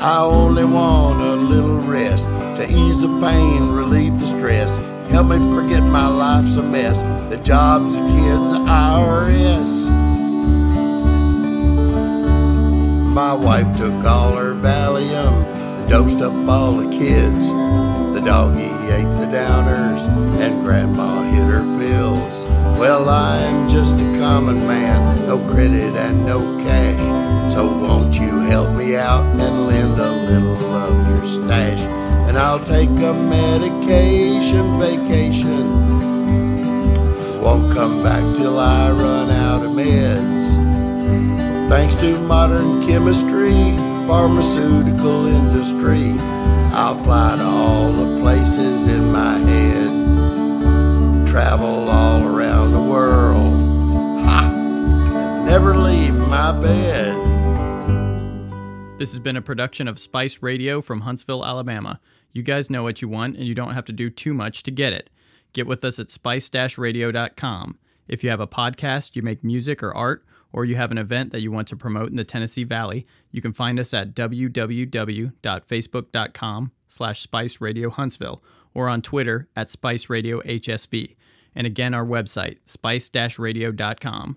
I 0.00 0.18
only 0.22 0.64
want 0.64 1.20
a 1.20 1.36
little 1.36 1.78
rest 1.78 2.26
to 2.26 2.66
ease 2.68 3.02
the 3.02 3.20
pain, 3.20 3.70
relieve 3.70 4.18
the 4.18 4.26
stress. 4.26 4.76
Help 5.10 5.28
me 5.28 5.38
forget 5.38 5.82
my 5.84 6.08
life's 6.08 6.56
a 6.56 6.62
mess. 6.62 7.02
The 7.30 7.36
jobs, 7.36 7.94
the 7.94 8.00
kids, 8.00 8.50
the 8.50 8.58
IRS. 8.58 10.01
My 13.12 13.34
wife 13.34 13.76
took 13.76 14.04
all 14.06 14.32
her 14.36 14.54
Valium 14.54 15.44
and 15.44 15.86
dosed 15.90 16.22
up 16.22 16.32
all 16.48 16.72
the 16.72 16.88
kids. 16.90 17.46
The 18.14 18.22
doggy 18.24 18.62
ate 18.62 19.12
the 19.20 19.26
downers 19.26 20.08
and 20.40 20.64
grandma 20.64 21.20
hit 21.20 21.44
her 21.44 21.60
pills. 21.78 22.44
Well, 22.80 23.10
I'm 23.10 23.68
just 23.68 23.96
a 23.96 24.18
common 24.18 24.66
man, 24.66 25.26
no 25.26 25.38
credit 25.52 25.94
and 25.94 26.24
no 26.24 26.38
cash. 26.64 27.52
So 27.52 27.66
won't 27.66 28.14
you 28.14 28.40
help 28.40 28.74
me 28.74 28.96
out 28.96 29.26
and 29.38 29.66
lend 29.66 29.98
a 29.98 30.10
little 30.10 30.74
of 30.74 31.08
your 31.10 31.26
stash? 31.26 31.80
And 32.28 32.38
I'll 32.38 32.64
take 32.64 32.88
a 32.88 33.12
medication 33.12 34.78
vacation. 34.80 35.68
Won't 37.42 37.74
come 37.74 38.02
back 38.02 38.22
till 38.38 38.58
I 38.58 38.90
run 38.90 39.30
out 39.30 39.66
of 39.66 39.72
meds. 39.72 40.81
Thanks 41.72 41.94
to 42.02 42.18
modern 42.18 42.82
chemistry, 42.82 43.74
pharmaceutical 44.06 45.26
industry, 45.26 46.10
I'll 46.70 47.02
fly 47.02 47.36
to 47.36 47.42
all 47.42 47.90
the 47.92 48.20
places 48.20 48.86
in 48.86 49.10
my 49.10 49.38
head. 49.38 51.26
Travel 51.26 51.88
all 51.88 52.24
around 52.28 52.72
the 52.72 52.82
world. 52.82 53.54
Ha! 54.26 54.50
And 54.52 55.46
never 55.46 55.74
leave 55.74 56.14
my 56.14 56.52
bed. 56.52 57.16
This 58.98 59.12
has 59.12 59.18
been 59.18 59.38
a 59.38 59.42
production 59.42 59.88
of 59.88 59.98
Spice 59.98 60.42
Radio 60.42 60.82
from 60.82 61.00
Huntsville, 61.00 61.42
Alabama. 61.42 62.00
You 62.34 62.42
guys 62.42 62.68
know 62.68 62.82
what 62.82 63.00
you 63.00 63.08
want, 63.08 63.38
and 63.38 63.46
you 63.46 63.54
don't 63.54 63.72
have 63.72 63.86
to 63.86 63.94
do 63.94 64.10
too 64.10 64.34
much 64.34 64.62
to 64.64 64.70
get 64.70 64.92
it. 64.92 65.08
Get 65.54 65.66
with 65.66 65.86
us 65.86 65.98
at 65.98 66.10
spice-radio.com. 66.10 67.78
If 68.08 68.22
you 68.22 68.28
have 68.28 68.40
a 68.40 68.46
podcast, 68.46 69.16
you 69.16 69.22
make 69.22 69.42
music 69.42 69.82
or 69.82 69.94
art, 69.94 70.22
or 70.52 70.64
you 70.64 70.76
have 70.76 70.90
an 70.90 70.98
event 70.98 71.32
that 71.32 71.40
you 71.40 71.50
want 71.50 71.68
to 71.68 71.76
promote 71.76 72.10
in 72.10 72.16
the 72.16 72.24
Tennessee 72.24 72.64
Valley, 72.64 73.06
you 73.30 73.40
can 73.40 73.52
find 73.52 73.80
us 73.80 73.94
at 73.94 74.14
www.facebook.com 74.14 76.72
slash 76.88 77.22
Spice 77.22 77.60
Radio 77.60 77.90
Huntsville 77.90 78.42
or 78.74 78.88
on 78.88 79.02
Twitter 79.02 79.48
at 79.56 79.70
Spice 79.70 80.10
Radio 80.10 80.40
HSV. 80.42 81.16
And 81.54 81.66
again, 81.66 81.94
our 81.94 82.06
website, 82.06 82.58
spice-radio.com. 82.66 84.36